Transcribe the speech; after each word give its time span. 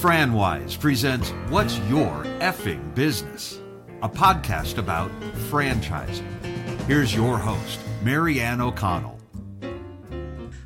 FranWise 0.00 0.78
presents 0.78 1.30
What's 1.48 1.76
Your 1.88 2.22
Effing 2.38 2.94
Business? 2.94 3.58
A 4.00 4.08
podcast 4.08 4.78
about 4.78 5.10
franchising. 5.50 6.22
Here's 6.86 7.12
your 7.12 7.36
host, 7.36 7.80
Marianne 8.04 8.60
O'Connell. 8.60 9.18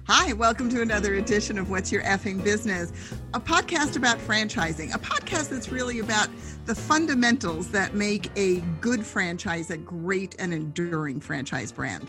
Hi, 0.07 0.35
welcome 0.35 0.69
to 0.69 0.83
another 0.83 1.15
edition 1.15 1.57
of 1.57 1.71
What's 1.71 1.91
Your 1.91 2.03
Effing 2.03 2.45
Business, 2.45 2.93
a 3.33 3.41
podcast 3.41 3.97
about 3.97 4.19
franchising, 4.19 4.95
a 4.95 4.99
podcast 4.99 5.49
that's 5.49 5.73
really 5.73 6.01
about 6.01 6.29
the 6.67 6.75
fundamentals 6.75 7.71
that 7.71 7.95
make 7.95 8.31
a 8.37 8.57
good 8.83 9.03
franchise 9.03 9.71
a 9.71 9.79
great 9.79 10.37
and 10.41 10.53
enduring 10.53 11.21
franchise 11.21 11.73
brand. 11.73 12.07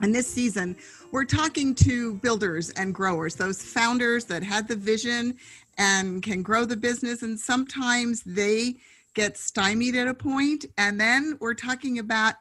And 0.00 0.14
this 0.14 0.28
season, 0.28 0.76
we're 1.10 1.24
talking 1.24 1.74
to 1.76 2.14
builders 2.14 2.70
and 2.70 2.94
growers, 2.94 3.34
those 3.34 3.62
founders 3.62 4.26
that 4.26 4.42
had 4.42 4.68
the 4.68 4.76
vision 4.76 5.38
and 5.78 6.22
can 6.22 6.42
grow 6.42 6.64
the 6.64 6.76
business. 6.76 7.22
And 7.22 7.38
sometimes 7.38 8.22
they 8.24 8.76
get 9.14 9.36
stymied 9.36 9.96
at 9.96 10.08
a 10.08 10.14
point. 10.14 10.66
And 10.76 11.00
then 11.00 11.36
we're 11.40 11.54
talking 11.54 11.98
about 11.98 12.34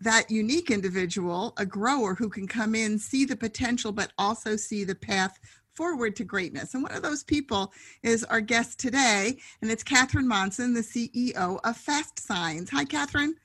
that 0.00 0.30
unique 0.30 0.70
individual, 0.70 1.54
a 1.56 1.66
grower 1.66 2.14
who 2.14 2.28
can 2.28 2.46
come 2.46 2.74
in, 2.74 2.98
see 2.98 3.24
the 3.24 3.36
potential, 3.36 3.90
but 3.90 4.12
also 4.16 4.54
see 4.56 4.84
the 4.84 4.94
path 4.94 5.38
forward 5.74 6.16
to 6.16 6.24
greatness. 6.24 6.74
And 6.74 6.82
one 6.82 6.92
of 6.92 7.02
those 7.02 7.22
people 7.24 7.72
is 8.02 8.24
our 8.24 8.40
guest 8.40 8.78
today, 8.78 9.38
and 9.62 9.70
it's 9.70 9.82
Catherine 9.82 10.26
Monson, 10.26 10.74
the 10.74 10.80
CEO 10.80 11.60
of 11.62 11.76
Fast 11.76 12.18
Signs. 12.18 12.70
Hi, 12.70 12.84
Catherine. 12.84 13.36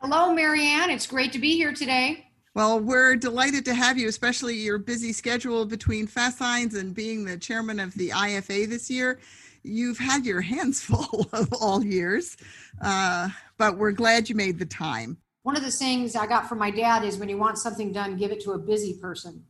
Hello, 0.00 0.32
Marianne. 0.34 0.90
It's 0.90 1.06
great 1.06 1.32
to 1.32 1.38
be 1.38 1.56
here 1.56 1.72
today. 1.72 2.26
Well, 2.54 2.78
we're 2.78 3.16
delighted 3.16 3.64
to 3.64 3.74
have 3.74 3.98
you, 3.98 4.06
especially 4.06 4.54
your 4.54 4.78
busy 4.78 5.12
schedule 5.12 5.66
between 5.66 6.06
Fast 6.06 6.38
Signs 6.38 6.76
and 6.76 6.94
being 6.94 7.24
the 7.24 7.36
chairman 7.36 7.80
of 7.80 7.92
the 7.94 8.10
IFA 8.10 8.68
this 8.68 8.88
year. 8.88 9.18
You've 9.64 9.98
had 9.98 10.24
your 10.24 10.40
hands 10.40 10.80
full 10.84 11.28
of 11.32 11.52
all 11.52 11.84
years, 11.84 12.36
uh, 12.80 13.30
but 13.58 13.76
we're 13.76 13.90
glad 13.90 14.28
you 14.28 14.36
made 14.36 14.60
the 14.60 14.66
time. 14.66 15.16
One 15.42 15.56
of 15.56 15.64
the 15.64 15.70
things 15.70 16.14
I 16.14 16.28
got 16.28 16.48
from 16.48 16.58
my 16.58 16.70
dad 16.70 17.02
is 17.02 17.18
when 17.18 17.28
you 17.28 17.38
want 17.38 17.58
something 17.58 17.90
done, 17.92 18.16
give 18.16 18.30
it 18.30 18.40
to 18.44 18.52
a 18.52 18.58
busy 18.58 18.94
person. 18.94 19.44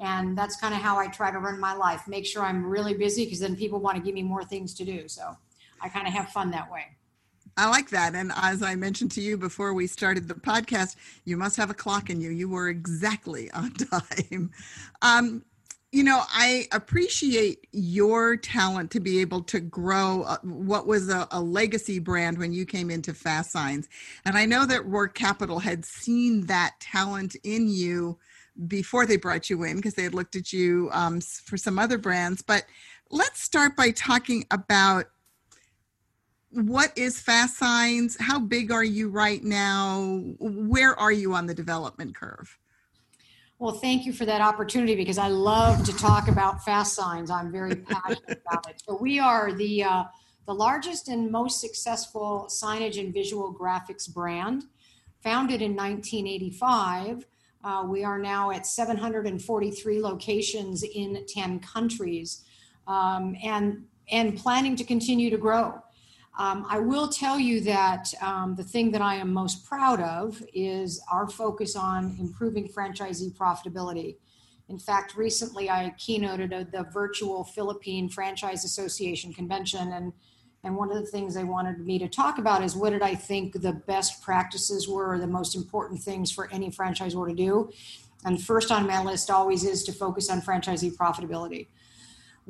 And 0.00 0.36
that's 0.36 0.56
kind 0.56 0.74
of 0.74 0.80
how 0.80 0.98
I 0.98 1.06
try 1.06 1.30
to 1.30 1.38
run 1.38 1.60
my 1.60 1.74
life. 1.74 2.08
Make 2.08 2.26
sure 2.26 2.42
I'm 2.42 2.66
really 2.66 2.94
busy 2.94 3.26
because 3.26 3.38
then 3.38 3.54
people 3.54 3.78
want 3.78 3.96
to 3.96 4.02
give 4.02 4.14
me 4.14 4.24
more 4.24 4.42
things 4.42 4.74
to 4.74 4.84
do. 4.84 5.06
So 5.06 5.36
I 5.80 5.88
kind 5.88 6.08
of 6.08 6.14
have 6.14 6.30
fun 6.30 6.50
that 6.50 6.68
way. 6.68 6.96
I 7.60 7.68
like 7.68 7.90
that. 7.90 8.14
And 8.14 8.32
as 8.36 8.62
I 8.62 8.74
mentioned 8.74 9.10
to 9.12 9.20
you 9.20 9.36
before 9.36 9.74
we 9.74 9.86
started 9.86 10.28
the 10.28 10.34
podcast, 10.34 10.96
you 11.26 11.36
must 11.36 11.58
have 11.58 11.68
a 11.68 11.74
clock 11.74 12.08
in 12.08 12.18
you. 12.18 12.30
You 12.30 12.48
were 12.48 12.70
exactly 12.70 13.50
on 13.52 13.72
time. 13.74 14.50
Um, 15.02 15.44
you 15.92 16.02
know, 16.02 16.22
I 16.32 16.68
appreciate 16.72 17.66
your 17.72 18.38
talent 18.38 18.92
to 18.92 19.00
be 19.00 19.20
able 19.20 19.42
to 19.42 19.60
grow 19.60 20.22
uh, 20.22 20.38
what 20.42 20.86
was 20.86 21.10
a, 21.10 21.28
a, 21.32 21.40
legacy 21.40 21.98
brand 21.98 22.38
when 22.38 22.52
you 22.52 22.64
came 22.64 22.90
into 22.90 23.12
Fast 23.12 23.50
Signs. 23.50 23.88
And 24.24 24.38
I 24.38 24.46
know 24.46 24.64
that 24.64 24.82
Roark 24.82 25.14
Capital 25.14 25.58
had 25.58 25.84
seen 25.84 26.46
that 26.46 26.76
talent 26.80 27.36
in 27.42 27.68
you 27.68 28.18
before 28.68 29.04
they 29.04 29.16
brought 29.16 29.50
you 29.50 29.64
in 29.64 29.76
because 29.76 29.94
they 29.94 30.04
had 30.04 30.14
looked 30.14 30.36
at 30.36 30.52
you 30.52 30.88
um, 30.92 31.20
for 31.20 31.58
some 31.58 31.78
other 31.78 31.98
brands. 31.98 32.40
But 32.40 32.64
let's 33.10 33.42
start 33.42 33.76
by 33.76 33.90
talking 33.90 34.46
about 34.50 35.06
what 36.52 36.92
is 36.96 37.20
Fast 37.20 37.56
Signs? 37.56 38.16
How 38.20 38.38
big 38.38 38.72
are 38.72 38.84
you 38.84 39.08
right 39.08 39.42
now? 39.42 40.22
Where 40.38 40.98
are 40.98 41.12
you 41.12 41.34
on 41.34 41.46
the 41.46 41.54
development 41.54 42.14
curve? 42.14 42.58
Well, 43.58 43.72
thank 43.72 44.06
you 44.06 44.12
for 44.12 44.24
that 44.24 44.40
opportunity 44.40 44.96
because 44.96 45.18
I 45.18 45.28
love 45.28 45.84
to 45.84 45.96
talk 45.96 46.28
about 46.28 46.64
Fast 46.64 46.94
Signs. 46.94 47.30
I'm 47.30 47.52
very 47.52 47.76
passionate 47.76 48.42
about 48.46 48.68
it. 48.68 48.82
So 48.84 48.96
we 49.00 49.18
are 49.18 49.52
the 49.52 49.84
uh, 49.84 50.04
the 50.46 50.54
largest 50.54 51.08
and 51.08 51.30
most 51.30 51.60
successful 51.60 52.48
signage 52.48 52.98
and 52.98 53.12
visual 53.14 53.54
graphics 53.54 54.12
brand, 54.12 54.64
founded 55.22 55.62
in 55.62 55.76
1985. 55.76 57.26
Uh, 57.62 57.84
we 57.86 58.02
are 58.02 58.18
now 58.18 58.50
at 58.50 58.66
743 58.66 60.00
locations 60.00 60.82
in 60.82 61.24
10 61.28 61.60
countries, 61.60 62.42
um, 62.88 63.36
and 63.44 63.84
and 64.10 64.36
planning 64.36 64.74
to 64.74 64.82
continue 64.82 65.30
to 65.30 65.36
grow. 65.36 65.80
Um, 66.38 66.64
I 66.68 66.78
will 66.78 67.08
tell 67.08 67.38
you 67.38 67.60
that 67.62 68.12
um, 68.22 68.54
the 68.54 68.64
thing 68.64 68.92
that 68.92 69.02
I 69.02 69.16
am 69.16 69.32
most 69.32 69.64
proud 69.66 70.00
of 70.00 70.42
is 70.54 71.02
our 71.10 71.28
focus 71.28 71.76
on 71.76 72.16
improving 72.18 72.68
franchisee 72.68 73.36
profitability. 73.36 74.16
In 74.68 74.78
fact, 74.78 75.16
recently 75.16 75.68
I 75.68 75.92
keynoted 75.98 76.70
the 76.70 76.84
virtual 76.84 77.42
Philippine 77.42 78.08
Franchise 78.08 78.64
Association 78.64 79.32
convention, 79.32 79.92
and 79.92 80.12
and 80.62 80.76
one 80.76 80.90
of 80.90 80.98
the 80.98 81.10
things 81.10 81.34
they 81.34 81.44
wanted 81.44 81.78
me 81.80 81.98
to 81.98 82.08
talk 82.08 82.38
about 82.38 82.62
is 82.62 82.76
what 82.76 82.90
did 82.90 83.02
I 83.02 83.14
think 83.14 83.60
the 83.60 83.72
best 83.72 84.22
practices 84.22 84.86
were, 84.86 85.18
the 85.18 85.26
most 85.26 85.56
important 85.56 86.02
things 86.02 86.30
for 86.30 86.50
any 86.52 86.70
franchisor 86.70 87.28
to 87.28 87.34
do. 87.34 87.70
And 88.24 88.42
first 88.42 88.70
on 88.70 88.86
my 88.86 89.02
list 89.02 89.30
always 89.30 89.64
is 89.64 89.84
to 89.84 89.92
focus 89.92 90.28
on 90.28 90.42
franchisee 90.42 90.94
profitability. 90.94 91.68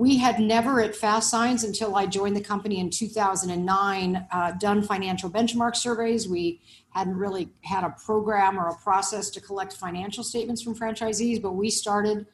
We 0.00 0.16
had 0.16 0.40
never 0.40 0.80
at 0.80 0.96
Fast 0.96 1.28
Signs 1.28 1.62
until 1.62 1.94
I 1.94 2.06
joined 2.06 2.34
the 2.34 2.40
company 2.40 2.80
in 2.80 2.88
2009 2.88 4.26
uh, 4.32 4.52
done 4.52 4.80
financial 4.80 5.28
benchmark 5.28 5.76
surveys. 5.76 6.26
We 6.26 6.62
hadn't 6.94 7.18
really 7.18 7.50
had 7.64 7.84
a 7.84 7.90
program 8.02 8.58
or 8.58 8.68
a 8.68 8.76
process 8.76 9.28
to 9.28 9.42
collect 9.42 9.74
financial 9.74 10.24
statements 10.24 10.62
from 10.62 10.74
franchisees, 10.74 11.42
but 11.42 11.52
we 11.52 11.68
started. 11.68 12.24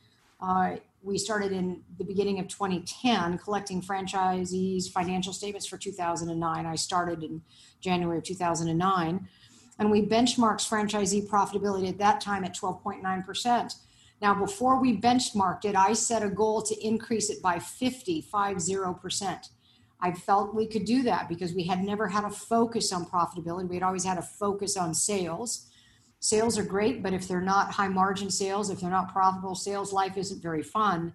Uh, 0.41 0.76
we 1.03 1.19
started 1.19 1.50
in 1.50 1.82
the 1.99 2.05
beginning 2.05 2.38
of 2.38 2.47
2010 2.47 3.38
collecting 3.38 3.82
franchisees' 3.82 4.88
financial 4.88 5.32
statements 5.32 5.66
for 5.66 5.76
2009. 5.76 6.66
I 6.66 6.76
started 6.76 7.25
in 7.25 7.43
January 7.81 8.19
of 8.19 8.22
2009, 8.22 9.28
and 9.81 9.91
we 9.91 10.03
benchmarked 10.03 10.69
franchisee 10.71 11.26
profitability 11.26 11.88
at 11.88 11.99
that 11.99 12.21
time 12.21 12.44
at 12.44 12.55
12.9 12.55 13.26
percent. 13.26 13.75
Now, 14.22 14.34
before 14.34 14.81
we 14.81 14.99
benchmarked 14.99 15.65
it, 15.65 15.77
I 15.77 15.93
set 15.93 16.22
a 16.22 16.28
goal 16.28 16.62
to 16.62 16.87
increase 16.87 17.28
it 17.28 17.43
by 17.43 17.59
50, 17.59 18.22
50%. 18.22 19.49
I 20.00 20.12
felt 20.12 20.54
we 20.54 20.66
could 20.66 20.84
do 20.84 21.03
that 21.03 21.28
because 21.28 21.53
we 21.54 21.65
had 21.65 21.82
never 21.82 22.09
had 22.09 22.25
a 22.25 22.31
focus 22.31 22.93
on 22.93 23.05
profitability. 23.05 23.69
We 23.69 23.76
had 23.76 23.82
always 23.82 24.05
had 24.05 24.19
a 24.19 24.22
focus 24.22 24.76
on 24.76 24.94
sales. 24.94 25.66
Sales 26.21 26.59
are 26.59 26.65
great, 26.65 27.03
but 27.03 27.12
if 27.12 27.28
they're 27.28 27.41
not 27.41 27.72
high 27.72 27.88
margin 27.88 28.31
sales, 28.31 28.71
if 28.71 28.81
they're 28.81 28.91
not 28.91 29.12
profitable 29.12 29.55
sales, 29.55 29.93
life 29.93 30.16
isn't 30.16 30.43
very 30.43 30.62
fun. 30.62 31.12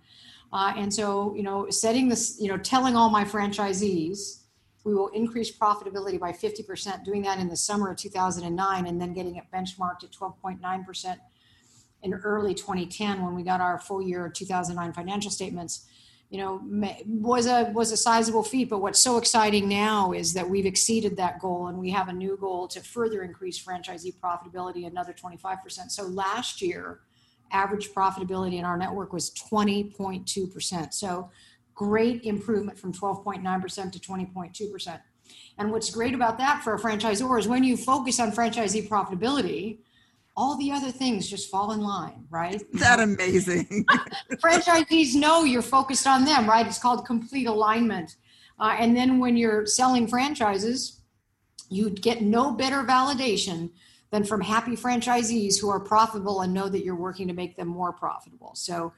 Uh, 0.53 0.73
and 0.75 0.93
so, 0.93 1.33
you 1.35 1.43
know, 1.43 1.69
setting 1.69 2.07
this, 2.07 2.37
you 2.39 2.49
know, 2.49 2.57
telling 2.57 2.95
all 2.95 3.09
my 3.09 3.23
franchisees, 3.23 4.43
we 4.83 4.93
will 4.93 5.09
increase 5.09 5.55
profitability 5.55 6.19
by 6.19 6.31
50%, 6.31 7.03
doing 7.03 7.21
that 7.21 7.39
in 7.39 7.49
the 7.49 7.57
summer 7.57 7.91
of 7.91 7.97
2009, 7.97 8.87
and 8.87 9.01
then 9.01 9.13
getting 9.13 9.35
it 9.35 9.45
benchmarked 9.53 10.03
at 10.03 10.11
12.9% 10.11 11.17
in 12.03 12.13
early 12.13 12.53
2010 12.53 13.23
when 13.23 13.35
we 13.35 13.43
got 13.43 13.61
our 13.61 13.79
full 13.79 14.01
year 14.01 14.29
2009 14.29 14.93
financial 14.93 15.31
statements 15.31 15.87
you 16.31 16.37
know 16.37 16.61
was 17.05 17.45
a 17.45 17.69
was 17.73 17.91
a 17.91 17.97
sizable 17.97 18.41
feat. 18.41 18.69
But 18.69 18.81
what's 18.81 18.99
so 18.99 19.17
exciting 19.17 19.67
now 19.67 20.13
is 20.13 20.33
that 20.33 20.49
we've 20.49 20.65
exceeded 20.65 21.17
that 21.17 21.39
goal 21.39 21.67
and 21.67 21.77
we 21.77 21.91
have 21.91 22.07
a 22.07 22.13
new 22.13 22.37
goal 22.37 22.67
to 22.69 22.79
further 22.79 23.21
increase 23.21 23.63
franchisee 23.63 24.15
profitability 24.17 24.87
another 24.87 25.13
25% 25.13 25.91
so 25.91 26.03
last 26.03 26.61
year 26.61 27.01
average 27.51 27.89
profitability 27.89 28.57
in 28.57 28.63
our 28.63 28.77
network 28.77 29.11
was 29.11 29.29
20.2% 29.31 30.93
so 30.93 31.29
great 31.75 32.23
improvement 32.23 32.79
from 32.79 32.93
12.9% 32.93 33.91
to 33.91 33.99
20.2% 33.99 35.01
and 35.57 35.71
what's 35.71 35.89
great 35.89 36.13
about 36.13 36.37
that 36.37 36.63
for 36.63 36.75
a 36.75 36.79
franchisor 36.79 37.37
is 37.37 37.47
when 37.47 37.63
you 37.63 37.75
focus 37.75 38.21
on 38.21 38.31
franchisee 38.31 38.87
profitability 38.87 39.79
all 40.41 40.57
the 40.57 40.71
other 40.71 40.91
things 40.91 41.29
just 41.29 41.51
fall 41.51 41.71
in 41.71 41.81
line, 41.81 42.25
right? 42.31 42.55
Is 42.55 42.63
That 42.73 42.99
amazing. 42.99 43.85
Franchisees 44.43 45.13
know 45.13 45.43
you're 45.43 45.61
focused 45.61 46.07
on 46.07 46.25
them, 46.25 46.49
right? 46.49 46.65
It's 46.65 46.79
called 46.79 47.05
complete 47.05 47.45
alignment. 47.45 48.15
Uh, 48.59 48.75
and 48.79 48.97
then 48.97 49.19
when 49.19 49.37
you're 49.37 49.67
selling 49.67 50.07
franchises, 50.07 51.01
you 51.69 51.91
get 51.91 52.23
no 52.23 52.51
better 52.51 52.81
validation 52.83 53.69
than 54.09 54.23
from 54.23 54.41
happy 54.41 54.75
franchisees 54.75 55.61
who 55.61 55.69
are 55.69 55.79
profitable 55.79 56.41
and 56.41 56.51
know 56.51 56.67
that 56.69 56.83
you're 56.83 56.95
working 56.95 57.27
to 57.27 57.35
make 57.35 57.55
them 57.55 57.67
more 57.67 57.93
profitable. 57.93 58.55
So 58.55 58.93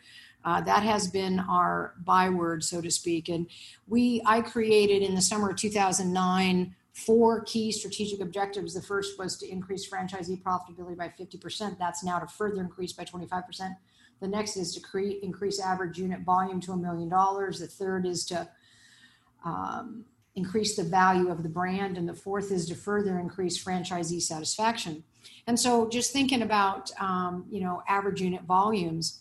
uh, 0.46 0.62
that 0.62 0.84
has 0.84 1.10
been 1.10 1.40
our 1.42 1.94
byword, 2.06 2.64
so 2.64 2.80
to 2.80 2.90
speak. 2.90 3.28
And 3.28 3.48
we, 3.86 4.22
I 4.26 4.40
created 4.42 5.02
in 5.02 5.14
the 5.14 5.22
summer 5.22 5.50
of 5.50 5.58
2009 5.58 6.74
four 6.94 7.42
key 7.42 7.72
strategic 7.72 8.22
objectives. 8.22 8.74
The 8.74 8.82
first 8.82 9.18
was 9.18 9.38
to 9.38 9.50
increase 9.50 9.90
franchisee 9.90 10.42
profitability 10.42 10.96
by 10.96 11.10
50%. 11.10 11.78
That's 11.78 12.04
now 12.04 12.20
to 12.20 12.28
further 12.28 12.62
increase 12.62 12.94
by 12.94 13.04
25%. 13.04 13.76
The 14.22 14.28
next 14.28 14.56
is 14.56 14.74
to 14.76 14.80
create 14.80 15.24
increase 15.24 15.60
average 15.60 15.98
unit 15.98 16.22
volume 16.22 16.62
to 16.62 16.72
a 16.72 16.78
million 16.78 17.10
dollars. 17.10 17.60
The 17.60 17.68
third 17.68 18.06
is 18.06 18.26
to 18.28 18.48
um, 19.44 20.06
increase 20.36 20.76
the 20.76 20.84
value 20.84 21.30
of 21.30 21.44
the 21.44 21.50
brand, 21.50 21.98
and 21.98 22.08
the 22.08 22.14
fourth 22.14 22.52
is 22.52 22.68
to 22.68 22.76
further 22.76 23.20
increase 23.20 23.62
franchisee 23.62 24.22
satisfaction. 24.22 25.04
And 25.48 25.60
so, 25.60 25.90
just 25.90 26.14
thinking 26.14 26.44
about 26.44 26.92
um, 27.02 27.46
you 27.50 27.60
know 27.60 27.84
average 27.88 28.22
unit 28.22 28.44
volumes, 28.44 29.20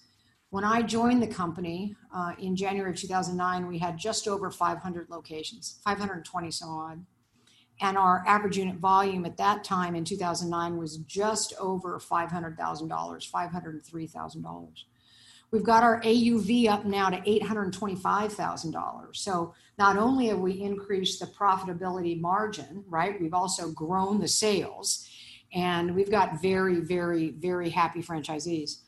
When 0.51 0.65
I 0.65 0.83
joined 0.83 1.23
the 1.23 1.35
company 1.35 1.97
uh, 2.15 2.35
in 2.39 2.55
January 2.55 2.91
of 2.91 2.97
2009, 2.97 3.67
we 3.67 3.79
had 3.79 3.97
just 3.97 4.29
over 4.29 4.51
500 4.51 5.09
locations, 5.09 5.81
520 5.83 6.51
some 6.51 6.69
odd. 6.69 7.05
And 7.83 7.99
our 7.99 8.25
average 8.29 8.59
unit 8.59 8.77
volume 8.77 9.27
at 9.27 9.37
that 9.39 9.65
time 9.65 9.97
in 9.97 10.05
2009 10.05 10.77
was 10.77 10.99
just 10.99 11.53
over 11.59 11.99
$500,000, 11.99 12.57
$503,000. 12.57 14.69
We've 15.51 15.65
got 15.65 15.83
our 15.83 16.01
AUV 16.01 16.69
up 16.69 16.85
now 16.85 17.11
to 17.11 17.17
$825,000. 17.19 19.17
So 19.17 19.53
not 19.79 19.97
only 19.99 20.29
have 20.29 20.39
we 20.39 20.63
increased 20.63 21.19
the 21.19 21.27
profitability 21.27 22.21
margin, 22.21 22.85
right, 22.89 23.21
we've 23.21 23.35
also 23.35 23.73
grown 23.73 24.21
the 24.21 24.29
sales 24.29 25.09
and 25.53 25.93
we've 25.95 26.11
got 26.11 26.41
very, 26.41 26.77
very, 26.77 27.33
very 27.33 27.69
happy 27.69 28.01
franchisees. 28.01 28.83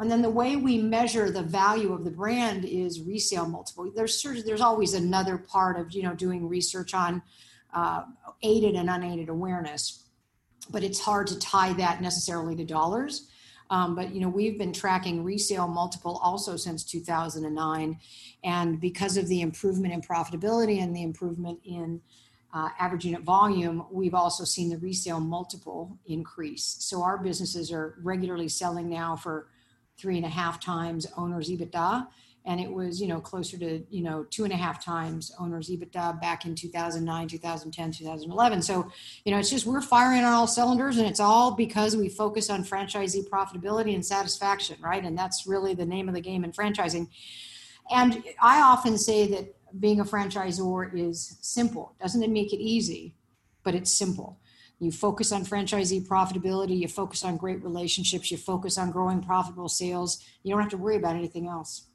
And 0.00 0.10
then 0.10 0.20
the 0.20 0.28
way 0.28 0.56
we 0.56 0.78
measure 0.78 1.30
the 1.30 1.44
value 1.44 1.92
of 1.92 2.02
the 2.02 2.10
brand 2.10 2.64
is 2.64 3.02
resale 3.02 3.46
multiple. 3.46 3.88
There's 3.94 4.20
there's 4.44 4.60
always 4.60 4.94
another 4.94 5.38
part 5.38 5.78
of 5.78 5.92
you 5.92 6.02
know 6.02 6.14
doing 6.14 6.48
research 6.48 6.92
on 6.92 7.22
uh, 7.72 8.04
aided 8.42 8.74
and 8.74 8.90
unaided 8.90 9.28
awareness, 9.28 10.04
but 10.70 10.82
it's 10.82 11.00
hard 11.00 11.26
to 11.28 11.38
tie 11.38 11.72
that 11.74 12.00
necessarily 12.00 12.54
to 12.56 12.64
dollars. 12.64 13.28
Um, 13.70 13.94
but 13.94 14.14
you 14.14 14.20
know 14.20 14.28
we've 14.28 14.58
been 14.58 14.72
tracking 14.72 15.24
resale 15.24 15.66
multiple 15.66 16.20
also 16.22 16.56
since 16.56 16.84
2009, 16.84 17.98
and 18.44 18.80
because 18.80 19.16
of 19.16 19.28
the 19.28 19.40
improvement 19.40 19.94
in 19.94 20.02
profitability 20.02 20.82
and 20.82 20.94
the 20.94 21.02
improvement 21.02 21.58
in 21.64 22.00
uh, 22.52 22.68
average 22.78 23.06
unit 23.06 23.22
volume, 23.22 23.86
we've 23.90 24.14
also 24.14 24.44
seen 24.44 24.68
the 24.68 24.76
resale 24.78 25.20
multiple 25.20 25.98
increase. 26.06 26.76
So 26.80 27.02
our 27.02 27.16
businesses 27.16 27.72
are 27.72 27.98
regularly 28.02 28.48
selling 28.48 28.90
now 28.90 29.16
for 29.16 29.48
three 29.96 30.16
and 30.16 30.26
a 30.26 30.28
half 30.28 30.60
times 30.60 31.06
owner's 31.16 31.48
EBITDA. 31.48 32.06
And 32.44 32.60
it 32.60 32.70
was, 32.70 33.00
you 33.00 33.06
know, 33.06 33.20
closer 33.20 33.56
to, 33.58 33.84
you 33.88 34.02
know, 34.02 34.24
two 34.24 34.44
and 34.44 34.52
a 34.52 34.56
half 34.56 34.84
times 34.84 35.32
owner's 35.38 35.70
EBITDA 35.70 36.20
back 36.20 36.44
in 36.44 36.54
2009, 36.56 37.28
2010, 37.28 37.92
2011. 37.92 38.62
So, 38.62 38.90
you 39.24 39.32
know, 39.32 39.38
it's 39.38 39.50
just 39.50 39.64
we're 39.64 39.80
firing 39.80 40.24
on 40.24 40.32
all 40.32 40.48
cylinders 40.48 40.98
and 40.98 41.06
it's 41.06 41.20
all 41.20 41.52
because 41.52 41.96
we 41.96 42.08
focus 42.08 42.50
on 42.50 42.64
franchisee 42.64 43.28
profitability 43.28 43.94
and 43.94 44.04
satisfaction, 44.04 44.76
right? 44.80 45.04
And 45.04 45.16
that's 45.16 45.46
really 45.46 45.74
the 45.74 45.86
name 45.86 46.08
of 46.08 46.14
the 46.14 46.20
game 46.20 46.42
in 46.42 46.50
franchising. 46.50 47.08
And 47.90 48.24
I 48.40 48.60
often 48.60 48.98
say 48.98 49.28
that 49.28 49.54
being 49.78 50.00
a 50.00 50.04
franchisor 50.04 50.94
is 50.94 51.38
simple. 51.40 51.94
Doesn't 52.00 52.22
it 52.22 52.30
make 52.30 52.52
it 52.52 52.60
easy? 52.60 53.14
But 53.62 53.74
it's 53.74 53.92
simple. 53.92 54.40
You 54.82 54.90
focus 54.90 55.30
on 55.30 55.44
franchisee 55.44 56.04
profitability, 56.04 56.76
you 56.76 56.88
focus 56.88 57.24
on 57.24 57.36
great 57.36 57.62
relationships, 57.62 58.32
you 58.32 58.36
focus 58.36 58.76
on 58.76 58.90
growing 58.90 59.22
profitable 59.22 59.68
sales. 59.68 60.24
You 60.42 60.50
don't 60.50 60.60
have 60.60 60.72
to 60.72 60.76
worry 60.76 60.96
about 60.96 61.14
anything 61.14 61.46
else. 61.46 61.86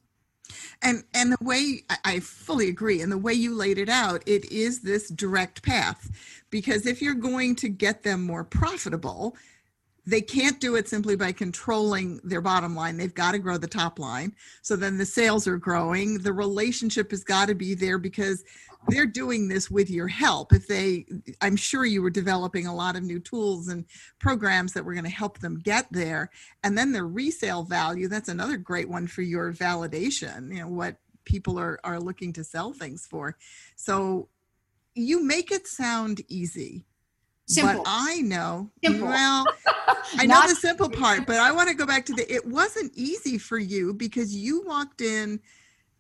And 0.81 1.03
and 1.13 1.31
the 1.31 1.43
way 1.43 1.83
I 2.05 2.19
fully 2.19 2.69
agree, 2.69 3.01
and 3.01 3.11
the 3.11 3.17
way 3.17 3.33
you 3.33 3.55
laid 3.55 3.77
it 3.77 3.89
out, 3.89 4.23
it 4.25 4.45
is 4.51 4.81
this 4.81 5.09
direct 5.09 5.63
path. 5.63 6.09
Because 6.49 6.85
if 6.85 7.01
you're 7.01 7.13
going 7.13 7.55
to 7.57 7.69
get 7.69 8.03
them 8.03 8.21
more 8.21 8.43
profitable, 8.43 9.35
they 10.07 10.21
can't 10.21 10.61
do 10.61 10.75
it 10.75 10.87
simply 10.87 11.17
by 11.17 11.33
controlling 11.33 12.21
their 12.23 12.39
bottom 12.39 12.73
line. 12.73 12.95
They've 12.95 13.13
got 13.13 13.33
to 13.33 13.39
grow 13.39 13.57
the 13.57 13.67
top 13.67 13.99
line. 13.99 14.33
So 14.61 14.77
then 14.77 14.97
the 14.97 15.05
sales 15.05 15.47
are 15.47 15.57
growing. 15.57 16.19
The 16.19 16.31
relationship 16.31 17.11
has 17.11 17.25
got 17.25 17.49
to 17.49 17.55
be 17.55 17.75
there 17.75 17.97
because 17.97 18.45
they're 18.87 19.05
doing 19.05 19.49
this 19.49 19.69
with 19.69 19.89
your 19.89 20.07
help 20.07 20.53
if 20.53 20.67
they 20.67 21.05
i'm 21.41 21.55
sure 21.57 21.83
you 21.83 22.01
were 22.01 22.11
developing 22.11 22.67
a 22.67 22.75
lot 22.75 22.95
of 22.95 23.03
new 23.03 23.19
tools 23.19 23.67
and 23.67 23.83
programs 24.19 24.71
that 24.71 24.85
were 24.85 24.93
going 24.93 25.03
to 25.03 25.09
help 25.09 25.39
them 25.39 25.59
get 25.59 25.87
there 25.91 26.29
and 26.63 26.77
then 26.77 26.91
the 26.93 27.03
resale 27.03 27.63
value 27.63 28.07
that's 28.07 28.29
another 28.29 28.55
great 28.55 28.87
one 28.87 29.05
for 29.05 29.23
your 29.23 29.51
validation 29.51 30.53
you 30.53 30.61
know 30.61 30.69
what 30.69 30.95
people 31.25 31.59
are 31.59 31.79
are 31.83 31.99
looking 31.99 32.31
to 32.31 32.43
sell 32.43 32.71
things 32.71 33.05
for 33.05 33.35
so 33.75 34.29
you 34.93 35.21
make 35.21 35.51
it 35.51 35.67
sound 35.67 36.21
easy 36.29 36.85
Simple. 37.47 37.83
But 37.83 37.89
I 37.89 38.21
know, 38.21 38.69
simple. 38.83 39.07
well, 39.07 39.45
I 40.17 40.25
know 40.25 40.41
the 40.47 40.55
simple 40.55 40.89
part, 40.89 41.25
but 41.25 41.37
I 41.37 41.51
want 41.53 41.69
to 41.69 41.75
go 41.75 41.85
back 41.85 42.05
to 42.07 42.13
the, 42.13 42.29
it 42.31 42.45
wasn't 42.45 42.91
easy 42.93 43.37
for 43.37 43.57
you 43.57 43.93
because 43.93 44.35
you 44.35 44.63
walked 44.65 44.99
in 44.99 45.39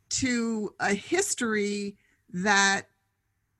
to 0.09 0.73
a 0.81 0.93
history 0.93 1.95
that 2.33 2.83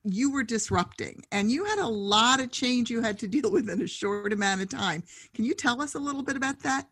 you 0.04 0.30
were 0.30 0.42
disrupting 0.42 1.24
and 1.32 1.50
you 1.50 1.64
had 1.64 1.78
a 1.78 1.86
lot 1.86 2.40
of 2.40 2.50
change 2.50 2.90
you 2.90 3.00
had 3.02 3.18
to 3.18 3.28
deal 3.28 3.50
with 3.50 3.68
in 3.68 3.80
a 3.80 3.86
short 3.86 4.32
amount 4.34 4.60
of 4.60 4.68
time. 4.68 5.02
Can 5.34 5.46
you 5.46 5.54
tell 5.54 5.80
us 5.80 5.94
a 5.94 5.98
little 5.98 6.22
bit 6.22 6.36
about 6.36 6.60
that? 6.60 6.86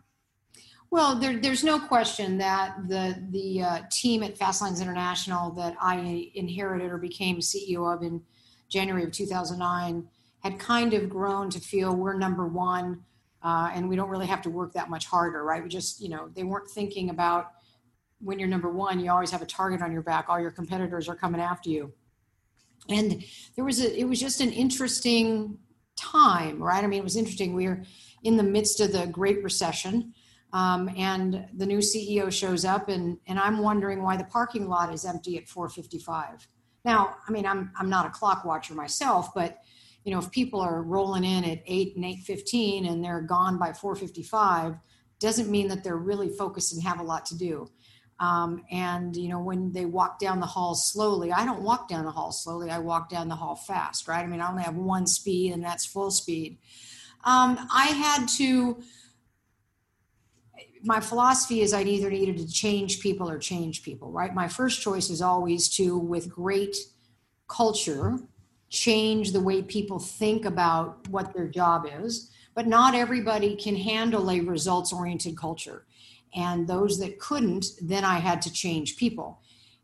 Well, 0.90 1.18
there, 1.18 1.36
there's 1.38 1.64
no 1.64 1.78
question 1.78 2.38
that 2.38 2.76
the 2.88 3.22
the 3.30 3.62
uh, 3.62 3.78
team 3.90 4.22
at 4.22 4.38
Fast 4.38 4.60
Signs 4.60 4.80
International 4.80 5.50
that 5.52 5.74
I 5.80 6.30
inherited 6.34 6.90
or 6.90 6.98
became 6.98 7.38
CEO 7.38 7.92
of 7.92 8.02
in 8.02 8.22
January 8.68 9.04
of 9.04 9.12
2009 9.12 10.06
had 10.46 10.58
kind 10.58 10.94
of 10.94 11.08
grown 11.08 11.50
to 11.50 11.60
feel 11.60 11.94
we're 11.94 12.16
number 12.16 12.46
one, 12.46 13.02
uh, 13.42 13.70
and 13.74 13.88
we 13.88 13.96
don't 13.96 14.08
really 14.08 14.26
have 14.26 14.42
to 14.42 14.50
work 14.50 14.72
that 14.72 14.88
much 14.88 15.06
harder, 15.06 15.44
right? 15.44 15.62
We 15.62 15.68
just, 15.68 16.00
you 16.00 16.08
know, 16.08 16.28
they 16.34 16.44
weren't 16.44 16.70
thinking 16.70 17.10
about 17.10 17.50
when 18.20 18.38
you're 18.38 18.48
number 18.48 18.70
one, 18.70 19.00
you 19.00 19.10
always 19.10 19.30
have 19.30 19.42
a 19.42 19.46
target 19.46 19.82
on 19.82 19.92
your 19.92 20.02
back. 20.02 20.26
All 20.28 20.40
your 20.40 20.50
competitors 20.50 21.08
are 21.08 21.16
coming 21.16 21.40
after 21.40 21.68
you. 21.68 21.92
And 22.88 23.24
there 23.56 23.64
was 23.64 23.80
a, 23.80 23.98
it 23.98 24.04
was 24.04 24.20
just 24.20 24.40
an 24.40 24.52
interesting 24.52 25.58
time, 25.96 26.62
right? 26.62 26.82
I 26.82 26.86
mean, 26.86 27.00
it 27.00 27.04
was 27.04 27.16
interesting. 27.16 27.54
We 27.54 27.66
were 27.66 27.82
in 28.22 28.36
the 28.36 28.42
midst 28.42 28.80
of 28.80 28.92
the 28.92 29.06
Great 29.06 29.42
Recession. 29.42 30.14
Um, 30.52 30.88
and 30.96 31.46
the 31.54 31.66
new 31.66 31.78
CEO 31.78 32.32
shows 32.32 32.64
up 32.64 32.88
and, 32.88 33.18
and 33.26 33.38
I'm 33.38 33.58
wondering 33.58 34.02
why 34.02 34.16
the 34.16 34.24
parking 34.24 34.68
lot 34.68 34.94
is 34.94 35.04
empty 35.04 35.36
at 35.36 35.48
455. 35.48 36.48
Now, 36.84 37.16
I 37.28 37.32
mean, 37.32 37.44
I'm, 37.44 37.72
I'm 37.76 37.90
not 37.90 38.06
a 38.06 38.10
clock 38.10 38.44
watcher 38.44 38.74
myself, 38.74 39.34
but 39.34 39.58
you 40.06 40.12
know, 40.12 40.20
if 40.20 40.30
people 40.30 40.60
are 40.60 40.82
rolling 40.82 41.24
in 41.24 41.44
at 41.44 41.62
eight 41.66 41.96
and 41.96 42.04
815 42.04 42.86
and 42.86 43.02
they're 43.02 43.20
gone 43.20 43.58
by 43.58 43.72
455, 43.72 44.76
doesn't 45.18 45.50
mean 45.50 45.66
that 45.66 45.82
they're 45.82 45.96
really 45.96 46.28
focused 46.28 46.72
and 46.72 46.82
have 46.84 47.00
a 47.00 47.02
lot 47.02 47.26
to 47.26 47.36
do. 47.36 47.68
Um, 48.20 48.62
and 48.70 49.14
you 49.14 49.28
know 49.28 49.40
when 49.40 49.72
they 49.72 49.84
walk 49.84 50.18
down 50.18 50.40
the 50.40 50.46
hall 50.46 50.74
slowly 50.74 51.32
i 51.32 51.44
don't 51.44 51.60
walk 51.60 51.86
down 51.86 52.06
the 52.06 52.10
hall 52.10 52.32
slowly 52.32 52.70
i 52.70 52.78
walk 52.78 53.10
down 53.10 53.28
the 53.28 53.34
hall 53.34 53.56
fast 53.56 54.08
right? 54.08 54.24
I 54.24 54.26
mean 54.26 54.40
i 54.40 54.48
only 54.48 54.62
have 54.62 54.74
one 54.74 55.06
speed 55.06 55.52
and 55.52 55.62
that's 55.62 55.84
full 55.84 56.10
speed. 56.10 56.56
Um, 57.24 57.58
i 57.70 57.88
had 57.88 58.26
to 58.38 58.82
my 60.82 60.98
philosophy 60.98 61.60
is 61.60 61.74
i 61.74 61.82
either 61.82 62.08
needed 62.08 62.38
to 62.38 62.50
change 62.50 63.00
people 63.00 63.28
or 63.28 63.38
change 63.38 63.82
people 63.82 64.10
right? 64.10 64.32
My 64.32 64.48
first 64.48 64.80
choice 64.80 65.10
is 65.10 65.20
always 65.20 65.68
to 65.76 65.98
with 65.98 66.30
great 66.30 66.74
culture 67.48 68.18
change 68.68 69.32
the 69.32 69.40
way 69.40 69.62
people 69.62 69.98
think 69.98 70.44
about 70.44 71.06
what 71.08 71.32
their 71.32 71.48
job 71.48 71.88
is 72.00 72.30
but 72.54 72.66
not 72.66 72.94
everybody 72.94 73.54
can 73.54 73.76
handle 73.76 74.30
a 74.30 74.40
results 74.40 74.92
oriented 74.92 75.36
culture 75.36 75.84
and 76.36 76.68
those 76.68 76.98
that 76.98 77.18
couldn't, 77.18 77.66
then 77.80 78.04
I 78.04 78.18
had 78.18 78.42
to 78.42 78.52
change 78.52 78.96
people. 78.96 79.40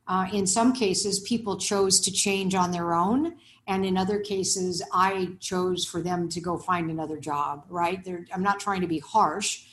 Uh, 0.06 0.26
in 0.32 0.46
some 0.46 0.72
cases, 0.72 1.20
people 1.20 1.56
chose 1.56 1.98
to 2.00 2.12
change 2.12 2.54
on 2.54 2.70
their 2.70 2.92
own, 2.92 3.36
and 3.66 3.86
in 3.86 3.96
other 3.96 4.18
cases, 4.18 4.82
I 4.92 5.30
chose 5.40 5.86
for 5.86 6.02
them 6.02 6.28
to 6.28 6.40
go 6.40 6.58
find 6.58 6.90
another 6.90 7.18
job. 7.18 7.64
Right? 7.68 8.04
They're, 8.04 8.26
I'm 8.34 8.42
not 8.42 8.60
trying 8.60 8.82
to 8.82 8.86
be 8.86 8.98
harsh, 8.98 9.64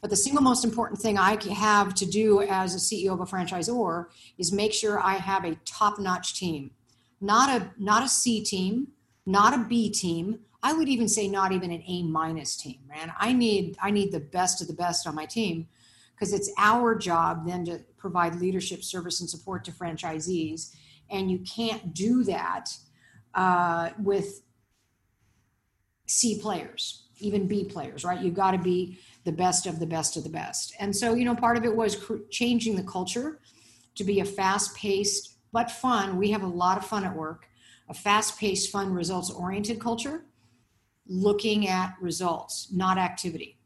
but 0.00 0.10
the 0.10 0.16
single 0.16 0.42
most 0.42 0.64
important 0.64 1.00
thing 1.00 1.18
I 1.18 1.38
have 1.52 1.94
to 1.94 2.06
do 2.06 2.42
as 2.42 2.74
a 2.74 2.78
CEO 2.78 3.12
of 3.12 3.20
a 3.20 3.24
franchisor 3.24 4.06
is 4.38 4.52
make 4.52 4.72
sure 4.72 4.98
I 4.98 5.14
have 5.14 5.44
a 5.44 5.56
top-notch 5.64 6.34
team, 6.38 6.70
not 7.20 7.48
a 7.48 7.70
not 7.78 8.02
a 8.02 8.08
C 8.08 8.42
team, 8.42 8.88
not 9.24 9.54
a 9.54 9.64
B 9.64 9.90
team. 9.90 10.40
I 10.62 10.72
would 10.72 10.88
even 10.88 11.08
say 11.08 11.28
not 11.28 11.52
even 11.52 11.70
an 11.70 11.82
A 11.86 12.02
minus 12.02 12.56
team. 12.56 12.78
Man, 12.88 13.12
I 13.18 13.32
need 13.32 13.76
I 13.80 13.90
need 13.90 14.12
the 14.12 14.20
best 14.20 14.60
of 14.60 14.68
the 14.68 14.74
best 14.74 15.06
on 15.06 15.14
my 15.14 15.26
team 15.26 15.68
because 16.16 16.32
it's 16.32 16.50
our 16.58 16.94
job 16.94 17.46
then 17.46 17.64
to 17.66 17.80
provide 17.96 18.36
leadership 18.36 18.82
service 18.82 19.20
and 19.20 19.28
support 19.28 19.64
to 19.64 19.72
franchisees 19.72 20.74
and 21.10 21.30
you 21.30 21.38
can't 21.40 21.94
do 21.94 22.24
that 22.24 22.70
uh, 23.34 23.90
with 23.98 24.42
c 26.06 26.40
players 26.40 27.04
even 27.18 27.46
b 27.46 27.64
players 27.64 28.04
right 28.04 28.20
you've 28.20 28.34
got 28.34 28.52
to 28.52 28.58
be 28.58 28.98
the 29.24 29.32
best 29.32 29.66
of 29.66 29.80
the 29.80 29.86
best 29.86 30.16
of 30.16 30.22
the 30.22 30.30
best 30.30 30.74
and 30.78 30.94
so 30.94 31.14
you 31.14 31.24
know 31.24 31.34
part 31.34 31.56
of 31.56 31.64
it 31.64 31.74
was 31.74 31.96
cr- 31.96 32.16
changing 32.30 32.76
the 32.76 32.82
culture 32.82 33.40
to 33.94 34.04
be 34.04 34.20
a 34.20 34.24
fast 34.24 34.76
paced 34.76 35.35
but 35.56 35.70
fun 35.70 36.18
we 36.18 36.30
have 36.30 36.42
a 36.42 36.46
lot 36.46 36.76
of 36.76 36.84
fun 36.84 37.02
at 37.02 37.16
work 37.16 37.48
a 37.88 37.94
fast 37.94 38.38
paced 38.38 38.70
fun 38.70 38.92
results 38.92 39.30
oriented 39.30 39.80
culture 39.80 40.26
looking 41.08 41.66
at 41.66 41.96
results 41.98 42.68
not 42.70 42.98
activity. 42.98 43.58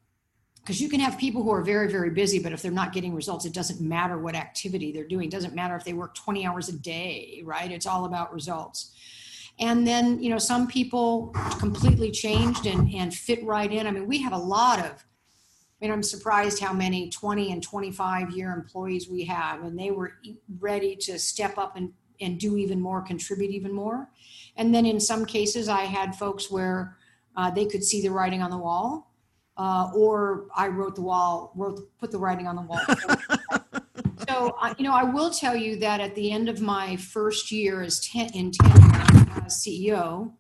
Because 0.60 0.80
you 0.80 0.88
can 0.90 1.00
have 1.00 1.18
people 1.18 1.42
who 1.42 1.50
are 1.50 1.62
very 1.62 1.90
very 1.90 2.10
busy 2.10 2.38
but 2.38 2.52
if 2.52 2.62
they're 2.62 2.70
not 2.70 2.92
getting 2.92 3.12
results 3.12 3.44
it 3.44 3.52
doesn't 3.52 3.80
matter 3.80 4.18
what 4.18 4.36
activity 4.36 4.92
they're 4.92 5.12
doing. 5.14 5.26
It 5.26 5.32
doesn't 5.32 5.52
matter 5.52 5.74
if 5.74 5.84
they 5.84 5.92
work 5.92 6.14
20 6.14 6.46
hours 6.46 6.68
a 6.68 6.78
day 6.78 7.42
right? 7.44 7.72
It's 7.72 7.86
all 7.86 8.04
about 8.04 8.32
results. 8.32 8.92
And 9.58 9.84
then 9.84 10.22
you 10.22 10.30
know 10.30 10.38
some 10.38 10.68
people 10.68 11.34
completely 11.58 12.12
changed 12.12 12.66
and, 12.66 12.94
and 12.94 13.12
fit 13.12 13.42
right 13.44 13.72
in. 13.72 13.88
I 13.88 13.90
mean 13.90 14.06
we 14.06 14.22
have 14.22 14.32
a 14.32 14.44
lot 14.56 14.78
of 14.78 15.04
mean, 15.80 15.92
I'm 15.92 16.02
surprised 16.02 16.60
how 16.60 16.72
many 16.72 17.08
20 17.08 17.52
and 17.52 17.62
25 17.62 18.30
year 18.30 18.52
employees 18.52 19.08
we 19.08 19.24
have, 19.24 19.62
and 19.62 19.78
they 19.78 19.90
were 19.90 20.14
ready 20.58 20.94
to 20.96 21.18
step 21.18 21.56
up 21.56 21.76
and, 21.76 21.92
and 22.20 22.38
do 22.38 22.56
even 22.56 22.80
more, 22.80 23.00
contribute 23.00 23.50
even 23.50 23.72
more. 23.72 24.08
And 24.56 24.74
then 24.74 24.84
in 24.84 25.00
some 25.00 25.24
cases, 25.24 25.68
I 25.68 25.82
had 25.82 26.14
folks 26.14 26.50
where 26.50 26.96
uh, 27.36 27.50
they 27.50 27.64
could 27.64 27.82
see 27.82 28.02
the 28.02 28.10
writing 28.10 28.42
on 28.42 28.50
the 28.50 28.58
wall, 28.58 29.10
uh, 29.56 29.90
or 29.94 30.48
I 30.54 30.68
wrote 30.68 30.96
the 30.96 31.02
wall, 31.02 31.52
wrote, 31.56 31.80
put 31.98 32.10
the 32.10 32.18
writing 32.18 32.46
on 32.46 32.56
the 32.56 32.62
wall. 32.62 32.80
so, 34.28 34.56
uh, 34.60 34.74
you 34.76 34.84
know, 34.84 34.92
I 34.92 35.04
will 35.04 35.30
tell 35.30 35.56
you 35.56 35.76
that 35.76 36.00
at 36.00 36.14
the 36.14 36.30
end 36.30 36.48
of 36.48 36.60
my 36.60 36.96
first 36.96 37.50
year 37.50 37.82
as 37.82 38.00
ten, 38.00 38.30
in 38.34 38.50
tenure 38.50 39.44
as 39.46 39.64
CEO, 39.64 40.32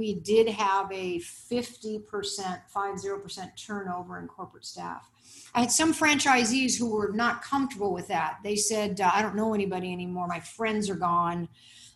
we 0.00 0.14
did 0.14 0.48
have 0.48 0.90
a 0.90 1.18
50%, 1.18 2.02
50% 2.08 3.66
turnover 3.66 4.18
in 4.18 4.26
corporate 4.26 4.64
staff. 4.64 5.10
I 5.54 5.60
had 5.60 5.70
some 5.70 5.92
franchisees 5.92 6.78
who 6.78 6.90
were 6.90 7.12
not 7.12 7.42
comfortable 7.42 7.92
with 7.92 8.08
that. 8.08 8.38
They 8.42 8.56
said, 8.56 9.02
uh, 9.02 9.10
I 9.12 9.20
don't 9.20 9.36
know 9.36 9.52
anybody 9.52 9.92
anymore. 9.92 10.26
My 10.26 10.40
friends 10.40 10.88
are 10.88 10.94
gone. 10.94 11.50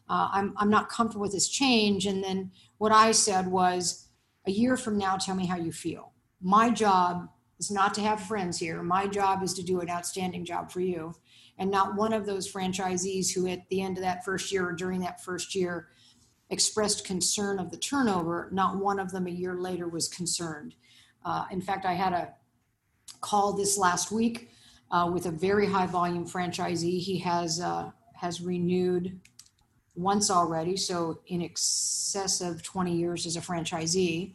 Uh, 0.07 0.29
I'm, 0.33 0.53
I'm 0.59 0.69
not 0.69 0.91
comfortable 0.91 1.23
with 1.23 1.33
this 1.33 1.49
change. 1.49 2.05
And 2.05 2.23
then 2.23 2.53
what 2.77 2.93
I 2.93 3.13
said 3.13 3.47
was, 3.47 4.09
a 4.47 4.51
year 4.51 4.77
from 4.77 4.99
now, 4.99 5.17
tell 5.17 5.35
me 5.35 5.47
how 5.47 5.57
you 5.57 5.73
feel. 5.73 6.13
My 6.43 6.69
job 6.69 7.31
is 7.59 7.71
not 7.71 7.95
to 7.95 8.03
have 8.03 8.21
friends 8.21 8.59
here. 8.59 8.83
My 8.83 9.07
job 9.07 9.43
is 9.43 9.55
to 9.55 9.63
do 9.63 9.81
an 9.81 9.89
outstanding 9.89 10.45
job 10.45 10.71
for 10.71 10.81
you. 10.81 11.15
And 11.57 11.71
not 11.71 11.97
one 11.97 12.13
of 12.13 12.27
those 12.27 12.53
franchisees 12.53 13.35
who, 13.35 13.47
at 13.47 13.67
the 13.71 13.81
end 13.81 13.97
of 13.97 14.03
that 14.03 14.27
first 14.27 14.53
year 14.53 14.69
or 14.69 14.73
during 14.73 15.01
that 15.01 15.25
first 15.25 15.55
year, 15.55 15.89
expressed 16.51 17.05
concern 17.05 17.59
of 17.59 17.71
the 17.71 17.77
turnover, 17.77 18.49
not 18.53 18.77
one 18.77 18.99
of 18.99 19.11
them 19.11 19.27
a 19.27 19.31
year 19.31 19.55
later 19.55 19.89
was 19.89 20.09
concerned. 20.09 20.75
Uh, 21.25 21.47
in 21.51 21.61
fact, 21.61 21.87
I 21.87 21.95
had 21.95 22.13
a 22.13 22.35
call 23.21 23.53
this 23.55 23.79
last 23.79 24.13
week 24.13 24.51
uh, 24.91 25.11
with 25.13 25.27
a 25.27 25.31
very 25.31 25.67
high 25.67 25.87
volume 25.87 26.27
franchisee. 26.27 27.01
He 27.01 27.19
has 27.19 27.61
uh, 27.61 27.91
has 28.15 28.41
renewed 28.41 29.19
once 29.97 30.31
already, 30.31 30.77
so 30.77 31.21
in 31.29 31.41
excess 31.43 32.41
of 32.41 32.63
20 32.63 32.93
years 32.93 33.27
as 33.27 33.37
a 33.37 33.41
franchisee. 33.41 34.35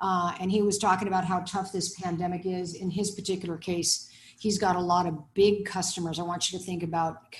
Uh, 0.00 0.32
and 0.40 0.50
he 0.50 0.62
was 0.62 0.78
talking 0.78 1.08
about 1.08 1.24
how 1.24 1.40
tough 1.40 1.72
this 1.72 1.98
pandemic 2.00 2.46
is. 2.46 2.74
In 2.74 2.90
his 2.90 3.10
particular 3.10 3.56
case, 3.56 4.08
he's 4.38 4.58
got 4.58 4.76
a 4.76 4.80
lot 4.80 5.06
of 5.06 5.34
big 5.34 5.64
customers. 5.64 6.18
I 6.18 6.22
want 6.22 6.50
you 6.50 6.58
to 6.58 6.64
think 6.64 6.82
about 6.82 7.32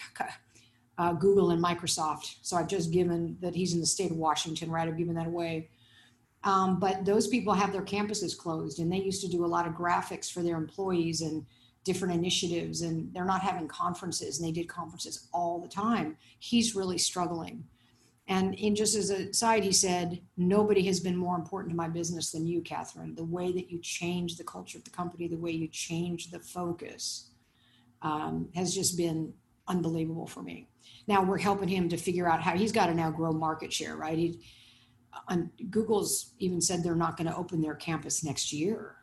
uh, 0.99 1.13
Google 1.13 1.53
and 1.53 1.63
Microsoft. 1.63 2.37
So 2.43 2.57
I've 2.57 2.69
just 2.69 2.91
given 2.91 3.37
that 3.41 3.55
he's 3.55 3.73
in 3.73 3.81
the 3.81 3.87
state 3.87 4.11
of 4.11 4.17
Washington, 4.17 4.71
right? 4.71 4.89
I've 4.89 4.99
given 4.99 5.15
that 5.15 5.27
away. 5.27 5.71
Um, 6.45 6.79
but 6.79 7.05
those 7.05 7.29
people 7.29 7.55
have 7.55 7.73
their 7.73 7.83
campuses 7.83 8.37
closed 8.37 8.79
and 8.79 8.93
they 8.93 8.99
used 8.99 9.23
to 9.23 9.29
do 9.29 9.45
a 9.45 9.47
lot 9.47 9.67
of 9.67 9.75
graphics 9.75 10.31
for 10.31 10.43
their 10.43 10.57
employees 10.57 11.21
and 11.21 11.45
different 11.85 12.15
initiatives 12.15 12.83
and 12.83 13.13
they're 13.13 13.25
not 13.25 13.41
having 13.41 13.67
conferences 13.67 14.39
and 14.39 14.47
they 14.47 14.53
did 14.53 14.69
conferences 14.69 15.29
all 15.33 15.61
the 15.61 15.69
time. 15.69 16.17
He's 16.39 16.77
really 16.77 16.99
struggling. 16.99 17.65
And 18.29 18.55
in 18.57 18.77
just 18.77 18.95
as 18.95 19.11
a 19.11 19.33
side, 19.33 19.65
he 19.65 19.73
said, 19.73 20.21
Nobody 20.37 20.85
has 20.85 21.01
been 21.01 21.17
more 21.17 21.35
important 21.35 21.71
to 21.73 21.77
my 21.77 21.89
business 21.89 22.31
than 22.31 22.47
you, 22.47 22.61
Catherine. 22.61 23.15
The 23.15 23.25
way 23.25 23.53
that 23.53 23.71
you 23.71 23.79
change 23.81 24.37
the 24.37 24.45
culture 24.45 24.77
of 24.77 24.85
the 24.85 24.91
company, 24.91 25.29
the 25.29 25.37
way 25.37 25.51
you 25.51 25.67
change 25.67 26.31
the 26.31 26.39
focus 26.39 27.31
um, 28.03 28.51
has 28.55 28.75
just 28.75 28.99
been 28.99 29.33
unbelievable 29.69 30.27
for 30.27 30.43
me. 30.43 30.69
Now 31.07 31.23
we're 31.23 31.39
helping 31.39 31.69
him 31.69 31.89
to 31.89 31.97
figure 31.97 32.29
out 32.29 32.43
how 32.43 32.57
he's 32.57 32.73
got 32.73 32.87
to 32.87 32.95
now 32.95 33.11
grow 33.11 33.33
market 33.33 33.73
share, 33.73 33.97
right? 33.97 34.19
He, 34.19 34.41
on, 35.29 35.51
Google's 35.71 36.35
even 36.39 36.61
said 36.61 36.83
they're 36.83 36.95
not 36.95 37.17
going 37.17 37.29
to 37.29 37.37
open 37.37 37.61
their 37.61 37.75
campus 37.75 38.23
next 38.23 38.53
year, 38.53 38.97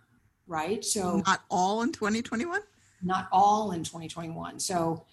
right? 0.48 0.84
So 0.84 1.22
not 1.25 1.41
all 1.50 1.81
in 1.81 1.91
2021. 1.91 2.62
Not 3.03 3.27
all 3.31 3.72
in 3.72 3.84
2021. 3.84 4.60
So 4.60 5.05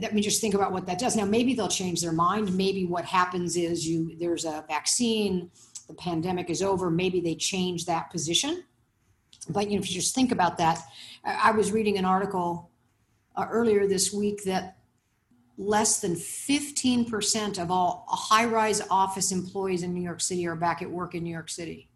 let 0.00 0.14
me 0.14 0.20
just 0.20 0.40
think 0.40 0.54
about 0.54 0.72
what 0.72 0.86
that 0.86 0.98
does. 0.98 1.16
Now 1.16 1.24
maybe 1.24 1.54
they'll 1.54 1.68
change 1.68 2.00
their 2.00 2.12
mind. 2.12 2.54
Maybe 2.56 2.84
what 2.84 3.04
happens 3.04 3.56
is 3.56 3.86
you 3.86 4.16
there's 4.18 4.44
a 4.44 4.64
vaccine, 4.68 5.50
the 5.88 5.94
pandemic 5.94 6.50
is 6.50 6.62
over. 6.62 6.90
Maybe 6.90 7.20
they 7.20 7.34
change 7.34 7.86
that 7.86 8.10
position. 8.10 8.64
But 9.48 9.70
you 9.70 9.76
know, 9.76 9.82
if 9.82 9.88
you 9.88 9.94
just 9.94 10.14
think 10.14 10.32
about 10.32 10.58
that, 10.58 10.80
I 11.24 11.50
was 11.52 11.72
reading 11.72 11.98
an 11.98 12.04
article 12.04 12.70
uh, 13.36 13.46
earlier 13.50 13.86
this 13.86 14.12
week 14.12 14.44
that 14.44 14.76
less 15.60 16.00
than 16.00 16.14
15% 16.14 17.58
of 17.58 17.70
all 17.70 18.06
high 18.08 18.46
rise 18.46 18.80
office 18.90 19.30
employees 19.30 19.82
in 19.82 19.92
New 19.92 20.02
York 20.02 20.22
City 20.22 20.46
are 20.46 20.56
back 20.56 20.80
at 20.80 20.90
work 20.90 21.14
in 21.14 21.22
New 21.22 21.30
York 21.30 21.50
City. 21.50 21.90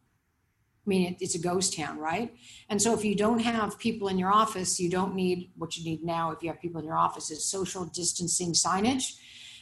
I 0.87 0.87
mean, 0.87 1.13
it, 1.13 1.17
it's 1.21 1.35
a 1.35 1.39
ghost 1.39 1.75
town, 1.75 1.99
right? 1.99 2.35
And 2.69 2.81
so, 2.81 2.93
if 2.93 3.07
you 3.07 3.17
don't 3.17 3.39
have 3.39 3.79
people 3.79 4.09
in 4.09 4.19
your 4.19 4.31
office, 4.31 4.79
you 4.79 4.91
don't 4.91 5.15
need 5.15 5.51
what 5.57 5.79
you 5.79 5.85
need 5.85 6.05
now. 6.05 6.31
If 6.31 6.43
you 6.43 6.51
have 6.51 6.61
people 6.61 6.79
in 6.79 6.87
your 6.87 6.99
office, 6.99 7.31
is 7.31 7.43
social 7.43 7.87
distancing 7.87 8.53
signage, 8.53 9.15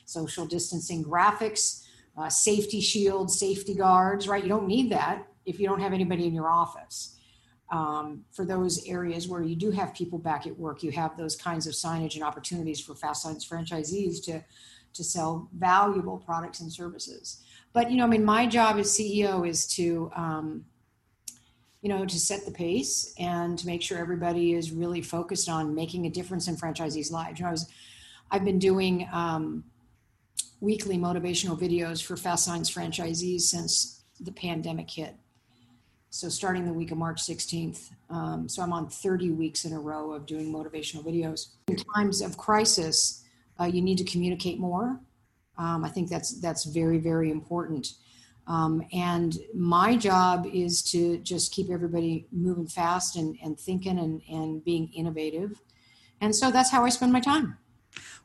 social 0.04 0.47
distancing 0.47 1.04
graphics, 1.04 1.85
uh, 2.18 2.28
safety 2.28 2.80
shields, 2.80 3.38
safety 3.38 3.76
guards, 3.76 4.26
right? 4.26 4.42
You 4.42 4.49
don't 4.49 4.66
need 4.66 4.90
that 4.90 5.28
if 5.47 5.61
you 5.61 5.68
don't 5.68 5.80
have 5.80 5.92
anybody 5.92 6.26
in 6.26 6.35
your 6.35 6.50
office 6.50 7.21
um, 7.73 8.23
for 8.31 8.45
those 8.45 8.87
areas 8.87 9.26
where 9.26 9.43
you 9.43 9.57
do 9.57 9.71
have 9.71 9.95
people 9.95 10.19
back 10.19 10.47
at 10.47 10.57
work, 10.59 10.83
you 10.83 10.93
have 10.93 11.17
those 11.17 11.35
kinds 11.35 11.67
of 11.67 11.73
signage 11.73 12.14
and 12.14 12.23
opportunities 12.23 12.79
for 12.79 12.95
Fast 12.95 13.23
Signs 13.23 13.49
franchisees 13.49 14.23
to 14.26 14.45
to 14.93 15.02
sell 15.02 15.49
valuable 15.55 16.19
products 16.19 16.61
and 16.61 16.71
services. 16.71 17.43
But 17.73 17.91
you 17.91 17.97
know, 17.97 18.05
I 18.05 18.09
mean, 18.09 18.26
my 18.26 18.47
job 18.47 18.76
as 18.76 18.91
CEO 18.91 19.49
is 19.49 19.67
to 19.69 20.12
um, 20.14 20.67
you 21.81 21.88
know 21.88 22.05
to 22.05 22.21
set 22.21 22.45
the 22.45 22.52
pace 22.52 23.14
and 23.19 23.59
to 23.59 23.67
make 23.67 23.81
sure 23.81 23.99
everybody 23.99 24.52
is 24.52 24.71
really 24.71 25.00
focused 25.00 25.49
on 25.49 25.75
making 25.75 26.05
a 26.05 26.11
difference 26.11 26.49
in 26.49 26.57
franchisees' 26.57 27.11
lives. 27.11 27.41
You 27.41 27.45
know, 27.45 27.49
I 27.49 27.52
was 27.52 27.71
I've 28.31 28.45
been 28.45 28.59
doing 28.59 29.09
um, 29.14 29.64
weekly 30.61 30.99
motivational 30.99 31.59
videos 31.59 32.05
for 32.05 32.19
Fast 32.19 32.45
Signs 32.45 32.71
franchisees 32.71 33.43
since 33.43 34.02
the 34.21 34.33
pandemic 34.33 34.91
hit 34.91 35.17
so 36.12 36.28
starting 36.28 36.66
the 36.66 36.73
week 36.73 36.90
of 36.90 36.99
March 36.99 37.23
16th. 37.23 37.90
Um, 38.11 38.47
so 38.47 38.62
I'm 38.62 38.75
on 38.75 38.87
30 38.87 39.31
weeks 39.31 39.64
in 39.64 39.73
a 39.73 39.81
row 39.81 40.12
of 40.12 40.26
doing 40.26 40.52
motivational 40.52 41.02
videos. 41.02 41.49
In 41.69 41.76
times 41.97 42.21
of 42.21 42.37
crisis, 42.37 43.25
uh, 43.59 43.64
you 43.64 43.81
need 43.81 43.97
to 43.97 44.04
communicate 44.04 44.61
more. 44.61 45.00
Um, 45.57 45.85
I 45.85 45.88
think 45.88 46.11
that's 46.11 46.38
that's 46.38 46.64
very 46.64 46.99
very 46.99 47.31
important. 47.31 47.95
Um, 48.47 48.83
and 48.92 49.38
my 49.54 49.97
job 49.97 50.47
is 50.52 50.83
to 50.90 51.16
just 51.19 51.50
keep 51.50 51.71
everybody 51.71 52.26
moving 52.31 52.66
fast 52.66 53.16
and, 53.16 53.38
and 53.42 53.59
thinking 53.59 53.99
and, 53.99 54.21
and 54.28 54.62
being 54.62 54.92
innovative. 54.92 55.62
And 56.21 56.37
so 56.37 56.50
that's 56.50 56.71
how 56.71 56.85
I 56.85 56.90
spend 56.90 57.12
my 57.12 57.21
time. 57.21 57.57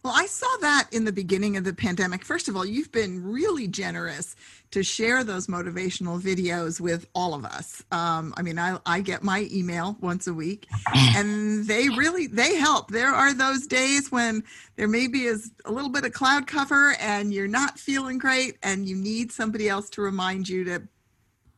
Well, 0.03 0.13
I 0.15 0.25
saw 0.25 0.47
that 0.61 0.87
in 0.91 1.05
the 1.05 1.11
beginning 1.11 1.57
of 1.57 1.63
the 1.63 1.73
pandemic. 1.73 2.23
First 2.23 2.47
of 2.47 2.55
all, 2.55 2.65
you've 2.65 2.91
been 2.91 3.23
really 3.23 3.67
generous 3.67 4.35
to 4.71 4.83
share 4.83 5.23
those 5.23 5.47
motivational 5.47 6.21
videos 6.21 6.79
with 6.79 7.07
all 7.15 7.33
of 7.33 7.45
us. 7.45 7.83
Um, 7.91 8.33
I 8.37 8.41
mean, 8.41 8.59
I, 8.59 8.77
I 8.85 9.01
get 9.01 9.23
my 9.23 9.47
email 9.51 9.97
once 10.01 10.27
a 10.27 10.33
week, 10.33 10.67
and 10.93 11.65
they 11.65 11.89
really 11.89 12.27
they 12.27 12.55
help. 12.55 12.91
There 12.91 13.13
are 13.13 13.33
those 13.33 13.65
days 13.67 14.11
when 14.11 14.43
there 14.75 14.87
maybe 14.87 15.23
is 15.23 15.51
a 15.65 15.71
little 15.71 15.89
bit 15.89 16.05
of 16.05 16.13
cloud 16.13 16.47
cover, 16.47 16.95
and 16.99 17.33
you're 17.33 17.47
not 17.47 17.79
feeling 17.79 18.17
great, 18.17 18.57
and 18.63 18.87
you 18.87 18.95
need 18.95 19.31
somebody 19.31 19.69
else 19.69 19.89
to 19.91 20.01
remind 20.01 20.47
you 20.47 20.63
to 20.65 20.83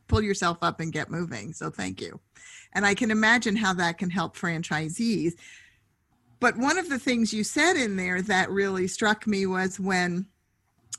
pull 0.08 0.22
yourself 0.22 0.58
up 0.62 0.80
and 0.80 0.92
get 0.92 1.10
moving. 1.10 1.52
So, 1.52 1.70
thank 1.70 2.00
you. 2.00 2.20
And 2.72 2.86
I 2.86 2.94
can 2.94 3.10
imagine 3.10 3.56
how 3.56 3.74
that 3.74 3.98
can 3.98 4.10
help 4.10 4.36
franchisees 4.36 5.34
but 6.40 6.56
one 6.56 6.78
of 6.78 6.88
the 6.88 6.98
things 6.98 7.32
you 7.32 7.44
said 7.44 7.76
in 7.76 7.96
there 7.96 8.22
that 8.22 8.50
really 8.50 8.88
struck 8.88 9.26
me 9.26 9.46
was 9.46 9.78
when 9.78 10.26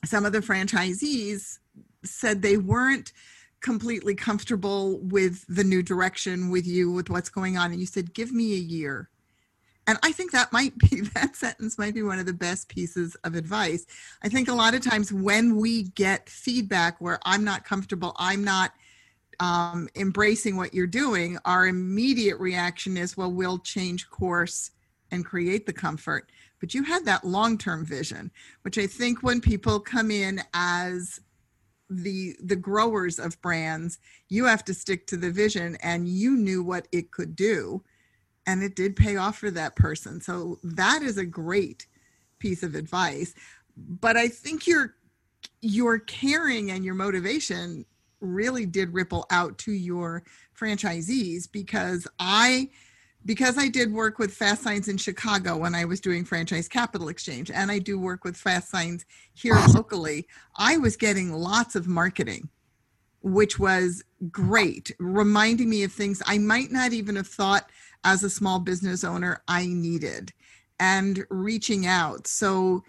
some 0.06 0.26
of 0.26 0.32
the 0.32 0.40
franchisees 0.40 1.58
said 2.04 2.42
they 2.42 2.58
weren't 2.58 3.12
completely 3.60 4.16
comfortable 4.16 5.00
with 5.00 5.46
the 5.48 5.64
new 5.64 5.84
direction 5.84 6.50
with 6.50 6.66
you 6.66 6.92
with 6.92 7.10
what's 7.10 7.30
going 7.30 7.58
on 7.58 7.72
and 7.72 7.80
you 7.80 7.86
said 7.86 8.14
give 8.14 8.32
me 8.32 8.54
a 8.54 8.58
year. 8.58 9.10
And 9.88 9.98
i 10.04 10.12
think 10.12 10.32
that 10.32 10.54
might 10.54 10.78
be 10.78 11.02
that 11.16 11.36
sentence 11.36 11.78
might 11.78 11.96
be 11.96 12.04
one 12.04 12.20
of 12.20 12.26
the 12.28 12.34
best 12.34 12.70
pieces 12.70 13.16
of 13.24 13.36
advice. 13.36 13.86
I 14.24 14.30
think 14.30 14.48
a 14.48 14.54
lot 14.54 14.76
of 14.76 14.82
times 14.82 15.12
when 15.12 15.56
we 15.56 15.84
get 15.84 16.30
feedback 16.30 17.02
where 17.02 17.20
i'm 17.26 17.44
not 17.44 17.66
comfortable 17.66 18.14
i'm 18.18 18.44
not 18.44 18.74
um, 19.40 19.90
embracing 19.96 20.56
what 20.56 20.74
you're 20.76 20.86
doing 20.86 21.40
our 21.46 21.66
immediate 21.66 22.38
reaction 22.38 22.96
is 22.96 23.18
well 23.18 23.32
we'll 23.32 23.58
change 23.58 24.08
course 24.10 24.70
and 25.12 25.26
create 25.26 25.66
the 25.66 25.74
comfort 25.74 26.32
but 26.60 26.74
you 26.74 26.84
had 26.84 27.06
that 27.06 27.24
long-term 27.24 27.86
vision 27.86 28.32
which 28.64 28.78
i 28.78 28.88
think 28.88 29.22
when 29.24 29.42
people 29.42 29.80
come 29.80 30.12
in 30.12 30.42
as 30.54 31.20
the 31.90 32.36
the 32.42 32.56
growers 32.56 33.20
of 33.20 33.42
brands 33.42 34.00
you 34.30 34.46
have 34.46 34.64
to 34.64 34.74
stick 34.74 35.06
to 35.08 35.18
the 35.18 35.30
vision 35.32 35.78
and 35.84 36.08
you 36.08 36.36
knew 36.38 36.64
what 36.64 36.88
it 36.92 37.12
could 37.12 37.36
do 37.36 37.84
and 38.48 38.64
it 38.64 38.76
did 38.76 38.96
pay 38.96 39.18
off 39.18 39.38
for 39.38 39.52
that 39.52 39.76
person. 39.76 40.20
So 40.20 40.58
that 40.64 41.04
is 41.04 41.18
a 41.18 41.26
great 41.26 41.86
piece 42.42 42.64
of 42.64 42.74
advice 42.74 43.34
but 43.78 44.18
i 44.18 44.28
think 44.28 44.66
your 44.66 44.96
your 45.62 46.00
caring 46.00 46.72
and 46.72 46.84
your 46.84 46.96
motivation 46.96 47.86
really 48.20 48.66
did 48.66 48.94
ripple 48.94 49.26
out 49.30 49.58
to 49.60 49.72
your 49.72 50.24
franchisees 50.60 51.50
because 51.52 52.08
i 52.20 52.68
because 53.26 53.58
I 53.58 53.68
did 53.68 53.92
work 53.92 54.20
with 54.20 54.34
Fast 54.34 54.64
Signs 54.64 54.88
in 54.88 54.98
Chicago 54.98 55.58
when 55.58 55.76
I 55.76 55.86
was 55.86 56.00
doing 56.00 56.26
Franchise 56.26 56.68
Capital 56.68 57.10
Exchange, 57.10 57.52
and 57.52 57.72
I 57.72 57.80
do 57.80 58.00
work 58.00 58.24
with 58.24 58.36
Fast 58.36 58.70
Signs 58.70 59.06
here 59.34 59.60
locally, 59.74 60.28
I 60.56 60.78
was 60.78 60.98
getting 60.98 61.32
lots 61.32 61.76
of 61.76 61.88
marketing, 61.88 62.50
which 63.22 63.60
was 63.60 64.04
great, 64.32 64.92
reminding 65.00 65.70
me 65.70 65.84
of 65.84 65.92
things 65.92 66.22
I 66.26 66.38
might 66.38 66.72
not 66.72 66.94
even 66.94 67.16
have 67.16 67.28
thought 67.28 67.70
as 68.04 68.24
a 68.24 68.30
small 68.30 68.60
business 68.60 69.04
owner 69.04 69.44
I 69.48 69.68
needed 69.68 70.34
and 70.80 71.24
reaching 71.30 71.86
out. 71.86 72.26
So 72.26 72.84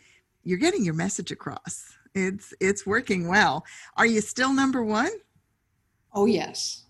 you're 0.44 0.58
getting 0.58 0.84
your 0.84 0.94
message 0.94 1.30
across. 1.30 1.94
It's 2.14 2.52
it's 2.60 2.86
working 2.86 3.28
well. 3.28 3.64
Are 3.96 4.06
you 4.06 4.20
still 4.20 4.52
number 4.52 4.82
one? 4.82 5.10
Oh 6.14 6.26
yes. 6.26 6.81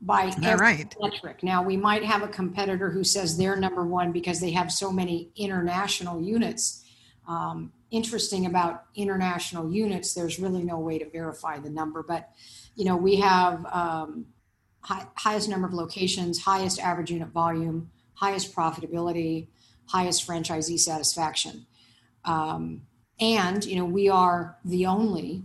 By 0.00 0.32
every 0.44 0.64
right. 0.64 0.96
metric. 1.00 1.42
Now 1.42 1.62
we 1.62 1.76
might 1.76 2.04
have 2.04 2.22
a 2.22 2.28
competitor 2.28 2.90
who 2.90 3.02
says 3.02 3.36
they're 3.36 3.56
number 3.56 3.84
one 3.84 4.12
because 4.12 4.40
they 4.40 4.52
have 4.52 4.70
so 4.70 4.92
many 4.92 5.30
international 5.34 6.22
units. 6.22 6.84
Um, 7.26 7.72
interesting 7.90 8.46
about 8.46 8.84
international 8.94 9.72
units, 9.72 10.14
there's 10.14 10.38
really 10.38 10.62
no 10.62 10.78
way 10.78 10.98
to 10.98 11.10
verify 11.10 11.58
the 11.58 11.70
number, 11.70 12.02
but 12.02 12.30
you 12.76 12.84
know 12.84 12.96
we 12.96 13.16
have 13.16 13.66
um, 13.66 14.26
high, 14.82 15.06
highest 15.16 15.48
number 15.48 15.66
of 15.66 15.74
locations, 15.74 16.42
highest 16.42 16.78
average 16.80 17.10
unit 17.10 17.28
volume, 17.28 17.90
highest 18.14 18.54
profitability, 18.54 19.48
highest 19.86 20.26
franchisee 20.26 20.78
satisfaction. 20.78 21.66
Um, 22.24 22.82
and, 23.20 23.64
you 23.64 23.76
know, 23.76 23.84
we 23.84 24.08
are 24.08 24.56
the 24.64 24.86
only 24.86 25.42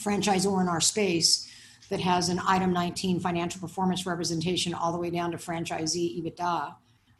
franchisor 0.00 0.60
in 0.60 0.68
our 0.68 0.80
space 0.80 1.50
that 1.90 2.00
has 2.00 2.28
an 2.28 2.40
item 2.46 2.72
19 2.72 3.20
financial 3.20 3.60
performance 3.60 4.06
representation 4.06 4.74
all 4.74 4.92
the 4.92 4.98
way 4.98 5.10
down 5.10 5.30
to 5.30 5.38
franchisee 5.38 6.22
EBITDA. 6.22 6.74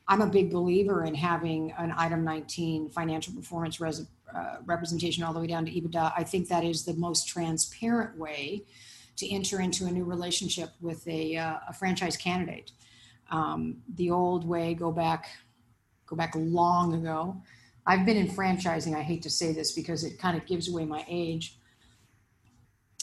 I'm 0.07 0.21
a 0.21 0.27
big 0.27 0.51
believer 0.51 1.05
in 1.05 1.15
having 1.15 1.73
an 1.73 1.93
item 1.97 2.25
19 2.25 2.91
financial 2.91 3.35
performance 3.35 3.81
res, 3.81 4.07
uh, 4.35 4.57
representation 4.65 5.23
all 5.23 5.33
the 5.33 5.41
way 5.41 5.47
down 5.47 5.65
to 5.67 5.71
EBITDA. 5.71 6.13
I 6.17 6.25
think 6.25 6.49
that 6.49 6.65
is 6.65 6.85
the 6.85 6.95
most 6.95 7.29
transparent 7.29 8.19
way 8.19 8.65
to 9.17 9.29
enter 9.29 9.61
into 9.61 9.87
a 9.87 9.91
new 9.91 10.05
relationship 10.05 10.71
with 10.81 11.07
a, 11.09 11.37
uh, 11.37 11.59
a 11.69 11.73
franchise 11.73 12.17
candidate. 12.17 12.71
Um, 13.31 13.79
the 13.95 14.11
old 14.11 14.47
way, 14.47 14.75
go 14.75 14.93
back, 14.93 15.29
go 16.07 16.17
back 16.17 16.33
long 16.37 16.95
ago. 16.95 17.43
I've 17.87 18.07
been 18.07 18.17
in 18.17 18.29
franchising. 18.29 18.95
I 18.95 19.03
hate 19.03 19.23
to 19.23 19.31
say 19.31 19.53
this 19.53 19.73
because 19.73 20.05
it 20.05 20.19
kind 20.19 20.37
of 20.37 20.47
gives 20.47 20.71
away 20.71 20.85
my 20.85 21.05
age. 21.09 21.58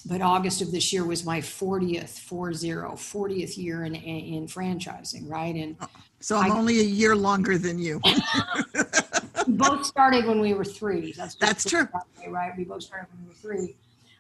But 0.08 0.22
August 0.22 0.62
of 0.62 0.72
this 0.72 0.94
year 0.94 1.04
was 1.04 1.26
my 1.26 1.40
40th, 1.42 2.20
40, 2.20 2.70
40th 2.70 3.58
year 3.58 3.86
in, 3.86 3.96
in 3.96 4.46
franchising, 4.46 5.28
right? 5.28 5.56
And 5.56 5.76
uh, 5.82 5.88
so 6.20 6.38
I'm 6.38 6.52
I- 6.52 6.58
only 6.58 6.80
a 6.80 6.84
year 6.84 7.16
longer 7.16 7.58
than 7.58 7.80
you. 7.80 8.00
both 9.48 9.86
started 9.86 10.26
when 10.26 10.40
we 10.40 10.54
were 10.54 10.66
three. 10.66 11.12
That's 11.14 11.36
That's 11.36 11.64
true. 11.68 11.88
way, 12.20 12.30
right? 12.30 12.52
We 12.56 12.66
both 12.66 12.84
started 12.84 13.08
when 13.14 13.24
we 13.24 13.30
were 13.30 13.34
three. 13.36 13.76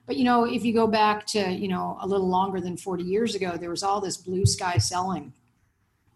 But 0.08 0.18
you 0.18 0.24
know, 0.24 0.46
if 0.46 0.64
you 0.64 0.74
go 0.74 0.88
back 0.88 1.26
to 1.28 1.52
you 1.52 1.68
know 1.68 1.98
a 2.02 2.08
little 2.08 2.28
longer 2.28 2.60
than 2.62 2.78
40 2.78 3.04
years 3.04 3.36
ago, 3.36 3.58
there 3.58 3.70
was 3.72 3.84
all 3.84 4.02
this 4.02 4.18
blue 4.18 4.46
sky 4.46 4.78
selling, 4.78 5.34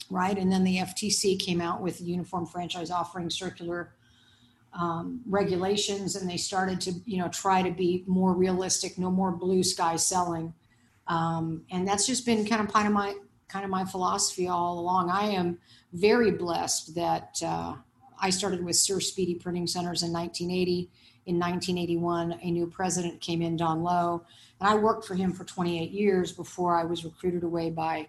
right? 0.09 0.37
And 0.37 0.51
then 0.51 0.63
the 0.63 0.77
FTC 0.77 1.39
came 1.39 1.59
out 1.61 1.81
with 1.81 1.99
the 1.99 2.05
Uniform 2.05 2.45
Franchise 2.45 2.91
Offering 2.91 3.29
Circular 3.29 3.91
um, 4.73 5.21
regulations, 5.25 6.15
and 6.15 6.29
they 6.29 6.37
started 6.37 6.79
to 6.81 6.93
you 7.05 7.17
know 7.17 7.27
try 7.29 7.61
to 7.61 7.71
be 7.71 8.03
more 8.07 8.33
realistic, 8.33 8.97
no 8.97 9.09
more 9.09 9.31
blue 9.31 9.63
sky 9.63 9.95
selling, 9.95 10.53
um, 11.07 11.63
and 11.71 11.87
that's 11.87 12.05
just 12.05 12.25
been 12.25 12.45
kind 12.45 12.61
of 12.61 12.71
kind 12.71 12.87
of 12.87 12.93
my 12.93 13.15
kind 13.47 13.65
of 13.65 13.71
my 13.71 13.85
philosophy 13.85 14.47
all 14.47 14.79
along. 14.79 15.09
I 15.09 15.29
am 15.29 15.57
very 15.93 16.31
blessed 16.31 16.95
that 16.95 17.37
uh, 17.43 17.75
I 18.21 18.29
started 18.29 18.63
with 18.63 18.75
Sir 18.75 18.99
Speedy 18.99 19.35
Printing 19.35 19.67
Centers 19.67 20.03
in 20.03 20.13
1980. 20.13 20.89
In 21.25 21.35
1981, 21.35 22.39
a 22.41 22.51
new 22.51 22.65
president 22.65 23.21
came 23.21 23.43
in, 23.43 23.55
Don 23.55 23.83
Lowe, 23.83 24.23
and 24.59 24.69
I 24.69 24.75
worked 24.75 25.05
for 25.05 25.13
him 25.13 25.31
for 25.31 25.43
28 25.43 25.91
years 25.91 26.31
before 26.31 26.75
I 26.75 26.83
was 26.83 27.05
recruited 27.05 27.43
away 27.43 27.69
by 27.69 28.07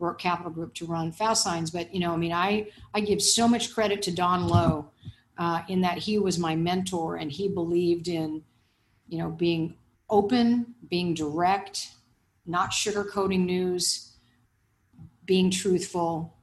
Roark 0.00 0.18
Capital 0.18 0.50
Group 0.50 0.74
to 0.74 0.86
run 0.86 1.12
Fast 1.12 1.44
Signs. 1.44 1.70
But 1.70 1.94
you 1.94 2.00
know, 2.00 2.12
I 2.12 2.16
mean, 2.16 2.32
I 2.32 2.68
I 2.94 3.00
give 3.00 3.22
so 3.22 3.46
much 3.46 3.72
credit 3.72 4.02
to 4.02 4.10
Don 4.10 4.48
Lowe 4.48 4.90
uh, 5.38 5.62
in 5.68 5.80
that 5.82 5.98
he 5.98 6.18
was 6.18 6.38
my 6.38 6.56
mentor 6.56 7.16
and 7.16 7.30
he 7.30 7.48
believed 7.48 8.08
in, 8.08 8.42
you 9.08 9.18
know, 9.18 9.30
being 9.30 9.76
open, 10.08 10.74
being 10.88 11.14
direct, 11.14 11.88
not 12.46 12.70
sugarcoating 12.70 13.44
news, 13.44 14.12
being 15.24 15.50
truthful, 15.50 16.34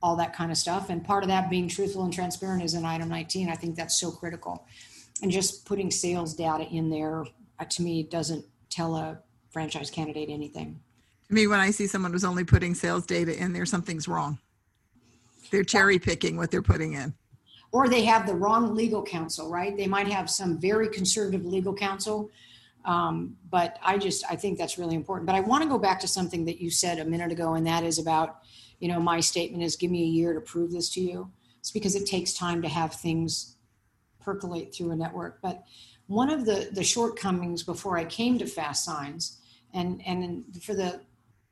all 0.00 0.16
that 0.16 0.32
kind 0.32 0.50
of 0.50 0.56
stuff. 0.56 0.90
And 0.90 1.04
part 1.04 1.24
of 1.24 1.28
that 1.28 1.50
being 1.50 1.68
truthful 1.68 2.04
and 2.04 2.12
transparent 2.12 2.62
is 2.62 2.74
in 2.74 2.84
item 2.84 3.08
19. 3.08 3.48
I 3.48 3.54
think 3.54 3.76
that's 3.76 3.98
so 3.98 4.10
critical. 4.10 4.66
And 5.22 5.30
just 5.30 5.64
putting 5.64 5.90
sales 5.90 6.34
data 6.34 6.64
in 6.64 6.90
there, 6.90 7.24
uh, 7.58 7.64
to 7.64 7.82
me, 7.82 8.04
doesn't 8.04 8.44
tell 8.70 8.96
a 8.96 9.18
franchise 9.50 9.90
candidate 9.90 10.28
anything. 10.30 10.80
To 11.28 11.34
me, 11.34 11.46
when 11.46 11.58
I 11.58 11.72
see 11.72 11.86
someone 11.86 12.12
who's 12.12 12.24
only 12.24 12.44
putting 12.44 12.74
sales 12.74 13.04
data 13.04 13.36
in 13.36 13.52
there, 13.52 13.66
something's 13.66 14.06
wrong. 14.06 14.38
They're 15.50 15.64
cherry 15.64 15.98
picking 15.98 16.36
what 16.36 16.50
they're 16.50 16.62
putting 16.62 16.92
in. 16.92 17.14
Or 17.70 17.88
they 17.88 18.02
have 18.04 18.26
the 18.26 18.34
wrong 18.34 18.74
legal 18.74 19.02
counsel, 19.02 19.50
right? 19.50 19.76
They 19.76 19.86
might 19.86 20.08
have 20.08 20.30
some 20.30 20.58
very 20.58 20.88
conservative 20.88 21.44
legal 21.44 21.74
counsel. 21.74 22.30
Um, 22.84 23.36
but 23.50 23.78
I 23.82 23.98
just, 23.98 24.24
I 24.30 24.36
think 24.36 24.56
that's 24.56 24.78
really 24.78 24.94
important. 24.94 25.26
But 25.26 25.36
I 25.36 25.40
want 25.40 25.62
to 25.62 25.68
go 25.68 25.78
back 25.78 26.00
to 26.00 26.08
something 26.08 26.46
that 26.46 26.60
you 26.60 26.70
said 26.70 26.98
a 26.98 27.04
minute 27.04 27.30
ago, 27.30 27.54
and 27.54 27.66
that 27.66 27.84
is 27.84 27.98
about, 27.98 28.38
you 28.80 28.88
know, 28.88 28.98
my 28.98 29.20
statement 29.20 29.62
is 29.62 29.76
give 29.76 29.90
me 29.90 30.02
a 30.02 30.06
year 30.06 30.32
to 30.32 30.40
prove 30.40 30.72
this 30.72 30.88
to 30.90 31.00
you. 31.00 31.30
It's 31.58 31.70
because 31.70 31.94
it 31.94 32.06
takes 32.06 32.32
time 32.32 32.62
to 32.62 32.68
have 32.68 32.94
things 32.94 33.56
percolate 34.20 34.74
through 34.74 34.92
a 34.92 34.96
network. 34.96 35.40
But 35.42 35.64
one 36.06 36.30
of 36.30 36.46
the 36.46 36.70
the 36.72 36.82
shortcomings 36.82 37.62
before 37.62 37.98
I 37.98 38.04
came 38.04 38.38
to 38.38 38.46
Fast 38.46 38.84
Signs, 38.84 39.38
and 39.74 40.02
and 40.06 40.44
for 40.62 40.74
the 40.74 41.00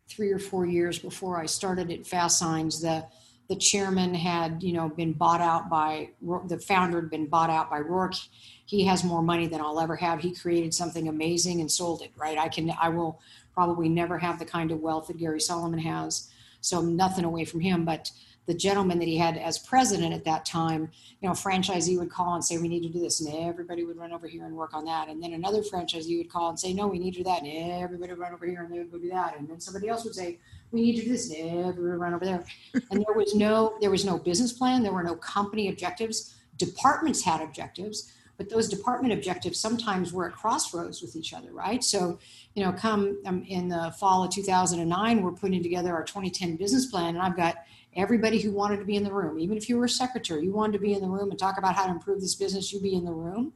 three 0.09 0.31
or 0.31 0.39
four 0.39 0.67
years 0.67 0.99
before 0.99 1.39
I 1.39 1.47
started 1.47 1.91
at 1.91 2.07
Fast 2.07 2.39
Signs, 2.39 2.81
the 2.81 3.05
the 3.49 3.57
chairman 3.57 4.15
had 4.15 4.63
you 4.63 4.73
know 4.73 4.89
been 4.89 5.13
bought 5.13 5.41
out 5.41 5.69
by 5.69 6.11
the 6.47 6.59
founder 6.59 7.01
had 7.01 7.11
been 7.11 7.27
bought 7.27 7.51
out 7.51 7.71
by 7.71 7.81
Roark. 7.81 8.29
He 8.65 8.85
has 8.87 9.05
more 9.05 9.23
money 9.23 9.47
than 9.47 9.61
I'll 9.61 9.81
ever 9.81 9.97
have. 9.97 10.21
He 10.21 10.35
created 10.35 10.75
something 10.75 11.09
amazing 11.09 11.61
and 11.61 11.71
sold 11.71 12.03
it. 12.03 12.11
Right? 12.17 12.39
I 12.39 12.49
can 12.49 12.73
I 12.81 12.89
will 12.89 13.21
probably 13.55 13.89
never 13.89 14.19
have 14.19 14.39
the 14.39 14.45
kind 14.45 14.71
of 14.71 14.81
wealth 14.81 15.07
that 15.09 15.19
Gary 15.19 15.41
Salomon 15.41 15.79
has. 15.79 16.29
So 16.61 16.81
nothing 16.81 17.25
away 17.25 17.45
from 17.45 17.61
him, 17.61 17.85
but 17.85 18.11
the 18.47 18.55
gentleman 18.55 18.99
that 19.01 19.09
he 19.09 19.17
had 19.17 19.37
as 19.37 19.59
president 19.59 20.15
at 20.15 20.25
that 20.25 20.45
time, 20.45 20.91
you 21.21 21.29
know, 21.29 21.35
franchisee 21.35 21.99
would 21.99 22.11
call 22.11 22.35
and 22.35 22.45
say, 22.45 22.59
we 22.59 22.69
need 22.69 22.83
to 22.83 22.89
do 22.89 23.01
this. 23.01 23.21
And 23.21 23.35
everybody 23.35 23.85
would 23.85 23.97
run 23.97 24.13
over 24.13 24.29
here 24.29 24.47
and 24.47 24.55
work 24.55 24.73
on 24.73 24.85
that. 24.85 25.09
And 25.09 25.23
then 25.23 25.33
another 25.33 25.63
franchisee 25.63 26.17
would 26.19 26.31
call 26.31 26.51
and 26.51 26.59
say, 26.59 26.73
no, 26.73 26.87
we 26.87 26.99
need 26.99 27.13
to 27.13 27.19
do 27.19 27.25
that. 27.25 27.43
And 27.43 27.83
everybody 27.83 28.13
would 28.13 28.21
run 28.21 28.33
over 28.33 28.47
here 28.47 28.63
and 28.63 28.73
they 28.73 28.79
would 28.79 28.93
go 28.93 28.99
do 28.99 29.11
that. 29.11 29.37
And 29.37 29.49
then 29.49 29.61
somebody 29.61 29.89
else 29.89 30.05
would 30.05 30.15
say, 30.15 30.39
we 30.77 30.83
need 30.83 30.97
to 30.97 31.05
do 31.05 31.09
this. 31.13 31.33
Everybody 31.35 31.81
run 31.81 32.13
over 32.13 32.25
there. 32.25 32.45
and 32.91 33.05
there 33.05 33.15
was 33.15 33.35
no, 33.35 33.77
there 33.81 33.91
was 33.91 34.05
no 34.05 34.19
business 34.19 34.53
plan. 34.53 34.83
There 34.83 34.93
were 34.93 35.03
no 35.03 35.17
company 35.17 35.69
objectives. 35.69 36.35
Departments 36.59 37.23
had 37.23 37.41
objectives, 37.41 38.13
but 38.37 38.51
those 38.51 38.69
department 38.69 39.15
objectives 39.15 39.59
sometimes 39.59 40.13
were 40.13 40.29
at 40.29 40.35
crossroads 40.35 41.01
with 41.01 41.17
each 41.17 41.33
other, 41.33 41.51
right? 41.53 41.83
So, 41.83 42.19
you 42.55 42.63
know, 42.63 42.73
come 42.73 43.19
um, 43.25 43.43
in 43.49 43.69
the 43.69 43.95
fall 43.99 44.23
of 44.25 44.31
2009, 44.31 45.23
we're 45.23 45.33
putting 45.33 45.63
together 45.63 45.95
our 45.95 46.05
2010 46.05 46.57
business 46.57 46.87
plan 46.87 47.15
and 47.15 47.23
I've 47.23 47.37
got 47.37 47.57
everybody 47.97 48.39
who 48.39 48.51
wanted 48.51 48.77
to 48.77 48.85
be 48.85 48.97
in 48.97 49.03
the 49.03 49.13
room 49.13 49.39
even 49.39 49.57
if 49.57 49.71
you 49.71 49.79
were 49.79 49.87
a 49.87 49.89
secretary 49.89 50.45
you 50.45 50.53
wanted 50.53 50.75
to 50.75 50.79
be 50.79 50.93
in 50.93 51.01
the 51.01 51.09
room 51.09 51.31
and 51.31 51.39
talk 51.39 51.57
about 51.57 51.75
how 51.75 51.87
to 51.87 51.93
improve 51.93 52.21
this 52.21 52.35
business 52.35 52.71
you 52.71 52.79
be 52.79 52.95
in 52.95 53.07
the 53.07 53.11
room 53.11 53.55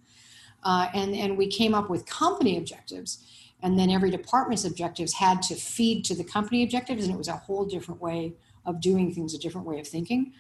uh, 0.63 0.89
and 0.95 1.15
and 1.15 1.37
we 1.37 1.47
came 1.47 1.75
up 1.75 1.91
with 1.91 2.07
company 2.07 2.57
objectives 2.57 3.23
and 3.63 3.79
then 3.79 3.91
every 3.91 4.11
department's 4.11 4.65
objectives 4.65 5.15
had 5.15 5.43
to 5.43 5.55
feed 5.55 6.05
to 6.07 6.15
the 6.15 6.25
company 6.25 6.63
objectives 6.63 7.05
and 7.05 7.15
it 7.15 7.19
was 7.19 7.29
a 7.29 7.37
whole 7.37 7.65
different 7.65 8.01
way 8.01 8.35
of 8.67 8.81
doing 8.81 9.13
things 9.13 9.35
a 9.35 9.39
different 9.39 9.67
way 9.67 9.81
of 9.81 9.87
thinking. 9.87 10.33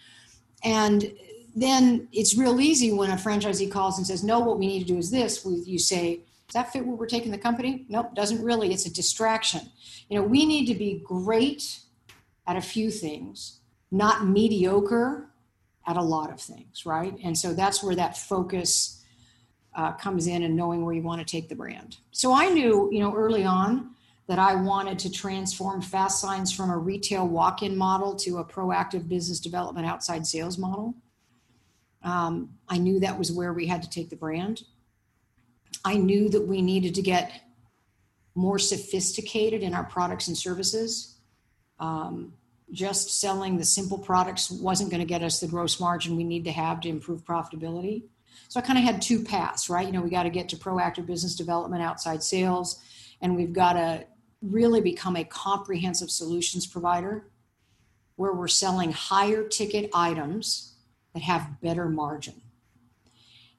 And 0.62 1.12
then 1.54 2.08
it's 2.12 2.36
real 2.36 2.60
easy 2.60 2.92
when 2.92 3.10
a 3.10 3.16
franchisee 3.16 3.70
calls 3.70 3.98
and 3.98 4.06
says 4.06 4.22
no 4.22 4.40
what 4.40 4.58
we 4.58 4.66
need 4.66 4.80
to 4.80 4.86
do 4.86 4.98
is 4.98 5.10
this. 5.10 5.44
You 5.44 5.78
say 5.78 6.20
does 6.48 6.54
that 6.54 6.72
fit 6.72 6.84
where 6.84 6.96
we're 6.96 7.06
taking 7.06 7.30
the 7.30 7.38
company? 7.38 7.86
Nope 7.88 8.14
doesn't 8.14 8.42
really. 8.42 8.72
It's 8.72 8.86
a 8.86 8.92
distraction. 8.92 9.62
You 10.08 10.18
know 10.18 10.24
we 10.24 10.46
need 10.46 10.66
to 10.66 10.74
be 10.74 11.02
great 11.04 11.80
at 12.46 12.56
a 12.56 12.62
few 12.62 12.90
things 12.90 13.60
not 13.90 14.26
mediocre 14.26 15.30
at 15.86 15.96
a 15.96 16.02
lot 16.02 16.30
of 16.30 16.40
things, 16.40 16.86
right? 16.86 17.16
And 17.24 17.36
so 17.36 17.52
that's 17.52 17.82
where 17.82 17.96
that 17.96 18.16
focus 18.16 18.99
uh, 19.74 19.92
comes 19.92 20.26
in 20.26 20.42
and 20.42 20.56
knowing 20.56 20.84
where 20.84 20.94
you 20.94 21.02
want 21.02 21.20
to 21.20 21.24
take 21.24 21.48
the 21.48 21.54
brand. 21.54 21.98
So 22.10 22.32
I 22.32 22.48
knew, 22.48 22.88
you 22.92 23.00
know, 23.00 23.14
early 23.14 23.44
on 23.44 23.90
that 24.26 24.38
I 24.38 24.54
wanted 24.54 24.98
to 25.00 25.10
transform 25.10 25.82
Fast 25.82 26.20
Signs 26.20 26.52
from 26.52 26.70
a 26.70 26.78
retail 26.78 27.26
walk 27.26 27.62
in 27.62 27.76
model 27.76 28.14
to 28.16 28.38
a 28.38 28.44
proactive 28.44 29.08
business 29.08 29.40
development 29.40 29.86
outside 29.86 30.26
sales 30.26 30.56
model. 30.56 30.94
Um, 32.02 32.50
I 32.68 32.78
knew 32.78 33.00
that 33.00 33.18
was 33.18 33.32
where 33.32 33.52
we 33.52 33.66
had 33.66 33.82
to 33.82 33.90
take 33.90 34.08
the 34.08 34.16
brand. 34.16 34.62
I 35.84 35.96
knew 35.96 36.28
that 36.28 36.46
we 36.46 36.62
needed 36.62 36.94
to 36.94 37.02
get 37.02 37.32
more 38.34 38.58
sophisticated 38.58 39.62
in 39.62 39.74
our 39.74 39.84
products 39.84 40.28
and 40.28 40.36
services. 40.36 41.16
Um, 41.78 42.34
just 42.72 43.20
selling 43.20 43.56
the 43.56 43.64
simple 43.64 43.98
products 43.98 44.50
wasn't 44.50 44.90
going 44.90 45.00
to 45.00 45.06
get 45.06 45.22
us 45.22 45.40
the 45.40 45.48
gross 45.48 45.80
margin 45.80 46.16
we 46.16 46.24
need 46.24 46.44
to 46.44 46.52
have 46.52 46.80
to 46.82 46.88
improve 46.88 47.24
profitability. 47.24 48.04
So 48.48 48.58
I 48.60 48.62
kind 48.62 48.78
of 48.78 48.84
had 48.84 49.00
two 49.00 49.22
paths, 49.22 49.70
right? 49.70 49.86
You 49.86 49.92
know, 49.92 50.00
we 50.00 50.10
got 50.10 50.24
to 50.24 50.30
get 50.30 50.48
to 50.50 50.56
proactive 50.56 51.06
business 51.06 51.34
development 51.34 51.82
outside 51.82 52.22
sales, 52.22 52.82
and 53.20 53.36
we've 53.36 53.52
got 53.52 53.74
to 53.74 54.04
really 54.42 54.80
become 54.80 55.16
a 55.16 55.24
comprehensive 55.24 56.10
solutions 56.10 56.66
provider 56.66 57.30
where 58.16 58.32
we're 58.32 58.48
selling 58.48 58.92
higher 58.92 59.46
ticket 59.46 59.90
items 59.94 60.74
that 61.14 61.22
have 61.22 61.60
better 61.60 61.88
margin. 61.88 62.34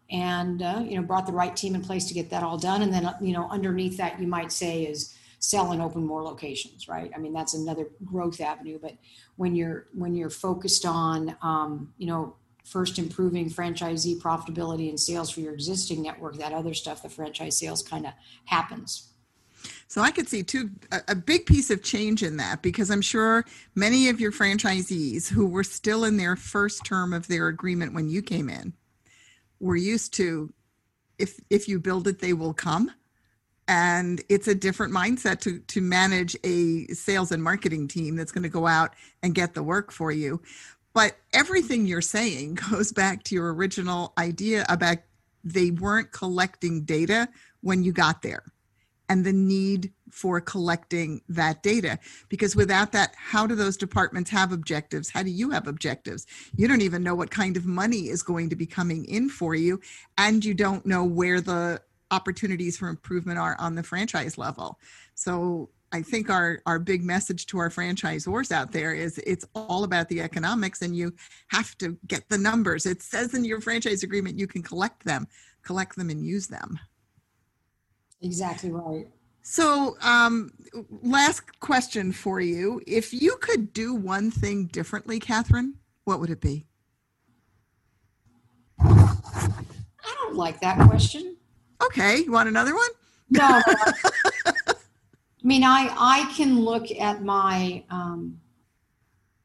And, 0.10 0.62
uh, 0.62 0.84
you 0.86 0.98
know, 0.98 1.04
brought 1.04 1.26
the 1.26 1.32
right 1.32 1.56
team 1.56 1.74
in 1.74 1.82
place 1.82 2.06
to 2.06 2.14
get 2.14 2.30
that 2.32 2.44
all 2.44 2.58
done. 2.58 2.82
And 2.82 2.94
then, 2.94 3.10
you 3.22 3.32
know, 3.32 3.48
underneath 3.50 3.98
that, 3.98 4.20
you 4.20 4.28
might 4.28 4.52
say 4.52 4.84
is, 4.84 5.16
sell 5.42 5.72
and 5.72 5.82
open 5.82 6.06
more 6.06 6.22
locations 6.22 6.88
right 6.88 7.12
i 7.16 7.18
mean 7.18 7.34
that's 7.34 7.56
another 7.56 7.88
growth 8.06 8.40
avenue 8.40 8.78
but 8.80 8.96
when 9.38 9.56
you're 9.56 9.88
when 9.92 10.16
you're 10.16 10.30
focused 10.30 10.86
on 10.86 11.36
um, 11.42 11.92
you 11.98 12.06
know 12.06 12.36
first 12.72 12.98
improving 12.98 13.50
franchisee 13.50 14.18
profitability 14.18 14.88
and 14.88 14.98
sales 14.98 15.30
for 15.30 15.42
your 15.42 15.54
existing 15.54 16.02
network 16.02 16.38
that 16.38 16.54
other 16.54 16.74
stuff 16.74 17.04
the 17.04 17.10
franchise 17.10 17.58
sales 17.58 17.84
kind 17.84 18.06
of 18.06 18.14
happens. 18.46 19.10
So 19.90 20.02
I 20.02 20.10
could 20.10 20.30
see 20.30 20.42
two 20.42 20.72
a, 21.10 21.14
big 21.14 21.46
piece 21.46 21.70
of 21.70 21.84
change 21.84 22.24
in 22.24 22.38
that 22.38 22.62
because 22.62 22.90
I'm 22.90 23.02
sure 23.02 23.46
many 23.76 24.08
of 24.08 24.22
your 24.22 24.32
franchisees 24.32 25.28
who 25.28 25.46
were 25.46 25.66
still 25.66 26.06
in 26.06 26.16
their 26.16 26.38
first 26.38 26.86
term 26.86 27.12
of 27.12 27.28
their 27.28 27.50
agreement 27.50 27.94
when 27.94 28.10
you 28.10 28.22
came 28.22 28.50
in 28.50 28.74
were 29.60 29.76
used 29.76 30.14
to 30.14 30.52
if 31.20 31.40
if 31.50 31.68
you 31.68 31.78
build 31.78 32.08
it 32.08 32.20
they 32.20 32.34
will 32.34 32.54
come. 32.54 32.90
And 33.68 34.22
it's 34.30 34.48
a 34.48 34.56
different 34.56 34.94
mindset 34.94 35.42
to 35.42 35.60
to 35.60 35.82
manage 35.82 36.38
a 36.46 36.88
sales 36.88 37.34
and 37.34 37.44
marketing 37.44 37.90
team 37.90 38.16
that's 38.16 38.32
going 38.32 38.44
to 38.44 38.50
go 38.50 38.66
out 38.66 38.94
and 39.22 39.36
get 39.36 39.54
the 39.54 39.62
work 39.62 39.92
for 39.92 40.12
you 40.12 40.42
but 40.94 41.18
everything 41.34 41.86
you're 41.86 42.02
saying 42.02 42.56
goes 42.70 42.92
back 42.92 43.24
to 43.24 43.36
your 43.36 43.54
original 43.54 44.14
idea 44.18 44.66
about 44.70 44.98
they 45.44 45.72
weren't 45.72 46.12
collecting 46.12 46.84
data 46.84 47.28
when 47.62 47.84
you 47.84 47.92
got 47.92 48.22
there 48.22 48.44
and 49.10 49.26
the 49.26 49.34
need 49.34 49.92
for 50.10 50.40
collecting 50.40 51.22
that 51.28 51.64
data. 51.64 52.00
Because 52.30 52.56
without 52.56 52.92
that 52.94 53.14
how 53.18 53.48
do 53.48 53.56
those 53.56 53.76
departments 53.76 54.30
have 54.30 54.52
objectives? 54.52 55.10
How 55.10 55.24
do 55.24 55.32
you 55.32 55.50
have 55.50 55.68
objectives? 55.68 56.26
You 56.56 56.68
don't 56.68 56.82
even 56.82 57.04
know 57.04 57.16
what 57.16 57.30
kind 57.30 57.58
of 57.58 57.66
money 57.66 58.10
is 58.10 58.24
going 58.24 58.50
to 58.50 58.56
be 58.56 58.66
coming 58.66 59.04
in 59.06 59.30
for 59.30 59.56
you 59.56 59.82
and 60.18 60.46
you 60.46 60.54
don't 60.54 60.86
know 60.86 61.04
where 61.04 61.42
the 61.42 61.82
opportunities 62.12 62.78
for 62.78 62.88
improvement 62.88 63.40
are 63.40 63.56
on 63.60 63.76
the 63.76 63.84
franchise 63.84 64.38
level. 64.38 64.80
So 65.16 65.70
I 65.94 66.02
think 66.02 66.30
our 66.30 66.62
our 66.66 66.80
big 66.80 67.04
message 67.04 67.46
to 67.48 67.58
our 67.60 67.70
franchisors 67.70 68.52
out 68.52 68.72
there 68.72 68.94
is 68.94 69.18
it's 69.20 69.46
all 69.54 69.84
about 69.84 70.08
the 70.10 70.22
economics 70.22 70.82
and 70.82 70.96
you 70.96 71.14
have 71.50 71.78
to 71.80 71.98
get 72.08 72.28
the 72.30 72.38
numbers. 72.38 72.86
It 72.86 73.02
says 73.02 73.34
in 73.34 73.44
your 73.44 73.60
franchise 73.60 74.04
agreement 74.04 74.40
you 74.40 74.48
can 74.48 74.64
collect 74.64 75.04
them, 75.04 75.28
collect 75.64 75.98
them 75.98 76.10
and 76.10 76.26
use 76.26 76.48
them. 76.48 76.80
Exactly 78.22 78.72
right. 78.72 79.08
So, 79.44 79.98
um, 80.02 80.52
last 81.02 81.60
question 81.60 82.12
for 82.12 82.40
you. 82.40 82.80
If 82.86 83.12
you 83.12 83.38
could 83.42 83.74
do 83.74 83.96
one 83.96 84.30
thing 84.30 84.68
differently, 84.68 85.20
Catherine, 85.20 85.76
what 86.04 86.20
would 86.20 86.30
it 86.30 86.40
be? 86.40 86.68
I 88.80 90.16
don't 90.24 90.36
like 90.36 90.62
that 90.62 90.78
question. 90.88 91.38
Okay, 91.84 92.18
you 92.20 92.32
want 92.32 92.50
another 92.50 92.76
one? 92.76 92.90
No. 93.32 93.62
I 95.44 95.48
mean, 95.48 95.64
I 95.64 95.94
I 95.98 96.32
can 96.36 96.60
look 96.60 96.92
at 96.92 97.24
my 97.24 97.84
um, 97.90 98.40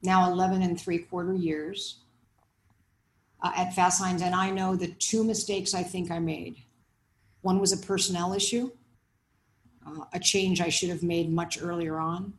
now 0.03 0.31
11 0.31 0.63
and 0.63 0.79
three 0.79 0.99
quarter 0.99 1.35
years 1.35 2.01
uh, 3.43 3.53
at 3.57 3.75
Fast 3.75 3.99
Signs, 3.99 4.23
and 4.23 4.35
I 4.35 4.51
know 4.51 4.77
the 4.77 4.89
two 4.89 5.25
mistakes 5.25 5.75
I 5.75 5.83
think 5.83 6.11
I 6.11 6.19
made. 6.19 6.57
One 7.41 7.61
was 7.61 7.73
a 7.73 7.79
personnel 7.79 8.35
issue, 8.35 8.71
uh, 9.87 10.05
a 10.13 10.21
change 10.21 10.61
I 10.61 10.69
should 10.69 10.91
have 10.91 11.03
made 11.03 11.31
much 11.31 11.63
earlier 11.63 11.99
on. 11.99 12.35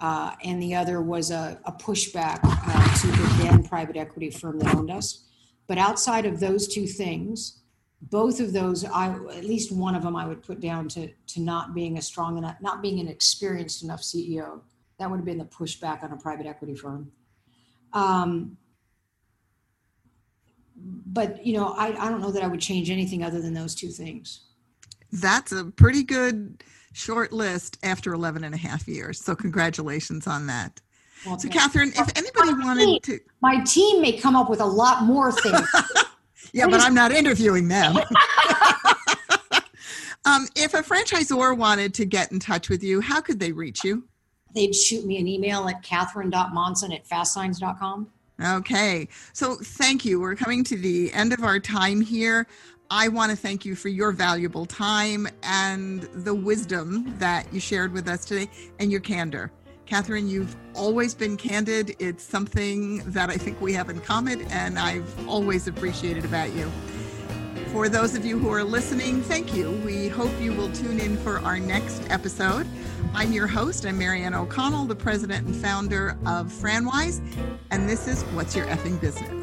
Uh, 0.00 0.32
and 0.42 0.62
the 0.62 0.74
other 0.74 1.02
was 1.02 1.30
a, 1.30 1.60
a 1.66 1.72
pushback 1.72 2.40
uh, 2.42 3.00
to 3.00 3.06
the 3.06 3.42
then 3.42 3.62
private 3.62 3.96
equity 3.96 4.30
firm 4.30 4.58
that 4.58 4.74
owned 4.74 4.90
us. 4.90 5.26
But 5.66 5.76
outside 5.76 6.24
of 6.24 6.40
those 6.40 6.66
two 6.66 6.86
things, 6.86 7.59
both 8.02 8.40
of 8.40 8.52
those 8.52 8.84
i 8.84 9.10
at 9.10 9.44
least 9.44 9.70
one 9.70 9.94
of 9.94 10.02
them 10.02 10.16
i 10.16 10.26
would 10.26 10.42
put 10.42 10.58
down 10.58 10.88
to 10.88 11.08
to 11.26 11.40
not 11.40 11.74
being 11.74 11.98
a 11.98 12.02
strong 12.02 12.38
enough 12.38 12.56
not 12.60 12.80
being 12.80 12.98
an 12.98 13.08
experienced 13.08 13.82
enough 13.82 14.00
ceo 14.00 14.60
that 15.00 15.10
would 15.10 15.16
have 15.16 15.24
been 15.24 15.38
the 15.38 15.46
pushback 15.46 16.04
on 16.04 16.12
a 16.12 16.16
private 16.16 16.46
equity 16.46 16.74
firm. 16.74 17.10
Um, 17.92 18.58
but 20.76 21.44
you 21.44 21.54
know 21.54 21.74
I, 21.76 21.88
I 21.88 22.08
don't 22.08 22.20
know 22.20 22.30
that 22.30 22.42
i 22.42 22.46
would 22.46 22.60
change 22.60 22.90
anything 22.90 23.24
other 23.24 23.40
than 23.40 23.52
those 23.52 23.74
two 23.74 23.88
things. 23.88 24.42
That's 25.12 25.52
a 25.52 25.64
pretty 25.64 26.04
good 26.04 26.62
short 26.92 27.32
list 27.32 27.78
after 27.82 28.12
11 28.12 28.44
and 28.44 28.54
a 28.54 28.58
half 28.58 28.86
years. 28.86 29.20
So 29.20 29.34
congratulations 29.34 30.26
on 30.26 30.46
that. 30.46 30.80
Well, 31.26 31.38
so 31.38 31.48
catherine 31.48 31.92
if 31.96 32.16
anybody 32.16 32.54
wanted 32.62 32.84
team, 32.84 33.00
to 33.02 33.20
my 33.42 33.62
team 33.64 34.00
may 34.00 34.12
come 34.12 34.36
up 34.36 34.48
with 34.48 34.60
a 34.60 34.66
lot 34.66 35.02
more 35.02 35.32
things 35.32 35.68
Yeah, 36.52 36.66
but 36.66 36.80
I'm 36.80 36.94
not 36.94 37.12
interviewing 37.12 37.68
them. 37.68 37.96
um, 40.24 40.46
if 40.56 40.74
a 40.74 40.82
franchisor 40.82 41.56
wanted 41.56 41.94
to 41.94 42.04
get 42.04 42.32
in 42.32 42.40
touch 42.40 42.68
with 42.68 42.82
you, 42.82 43.00
how 43.00 43.20
could 43.20 43.38
they 43.40 43.52
reach 43.52 43.84
you? 43.84 44.04
They'd 44.54 44.74
shoot 44.74 45.06
me 45.06 45.18
an 45.18 45.28
email 45.28 45.68
at 45.68 45.82
catherine.monson 45.82 46.92
at 46.92 47.06
fastsigns.com. 47.06 48.08
Okay. 48.42 49.08
So 49.32 49.56
thank 49.56 50.04
you. 50.04 50.20
We're 50.20 50.34
coming 50.34 50.64
to 50.64 50.76
the 50.76 51.12
end 51.12 51.32
of 51.32 51.42
our 51.44 51.60
time 51.60 52.00
here. 52.00 52.46
I 52.90 53.06
want 53.06 53.30
to 53.30 53.36
thank 53.36 53.64
you 53.64 53.76
for 53.76 53.88
your 53.88 54.10
valuable 54.10 54.66
time 54.66 55.28
and 55.44 56.02
the 56.02 56.34
wisdom 56.34 57.14
that 57.18 57.52
you 57.52 57.60
shared 57.60 57.92
with 57.92 58.08
us 58.08 58.24
today 58.24 58.50
and 58.80 58.90
your 58.90 59.00
candor. 59.00 59.52
Catherine, 59.90 60.28
you've 60.28 60.54
always 60.72 61.16
been 61.16 61.36
candid. 61.36 61.96
It's 61.98 62.22
something 62.22 62.98
that 63.10 63.28
I 63.28 63.36
think 63.36 63.60
we 63.60 63.72
have 63.72 63.90
in 63.90 63.98
common, 63.98 64.42
and 64.42 64.78
I've 64.78 65.28
always 65.28 65.66
appreciated 65.66 66.24
about 66.24 66.52
you. 66.52 66.70
For 67.72 67.88
those 67.88 68.14
of 68.14 68.24
you 68.24 68.38
who 68.38 68.50
are 68.50 68.62
listening, 68.62 69.20
thank 69.20 69.52
you. 69.52 69.72
We 69.84 70.06
hope 70.06 70.30
you 70.40 70.52
will 70.52 70.70
tune 70.70 71.00
in 71.00 71.16
for 71.16 71.40
our 71.40 71.58
next 71.58 72.08
episode. 72.08 72.68
I'm 73.14 73.32
your 73.32 73.48
host. 73.48 73.84
I'm 73.84 73.98
Marianne 73.98 74.32
O'Connell, 74.32 74.84
the 74.84 74.94
president 74.94 75.48
and 75.48 75.56
founder 75.56 76.10
of 76.24 76.46
FranWise, 76.46 77.20
and 77.72 77.88
this 77.88 78.06
is 78.06 78.22
What's 78.26 78.54
Your 78.54 78.66
Effing 78.66 79.00
Business? 79.00 79.39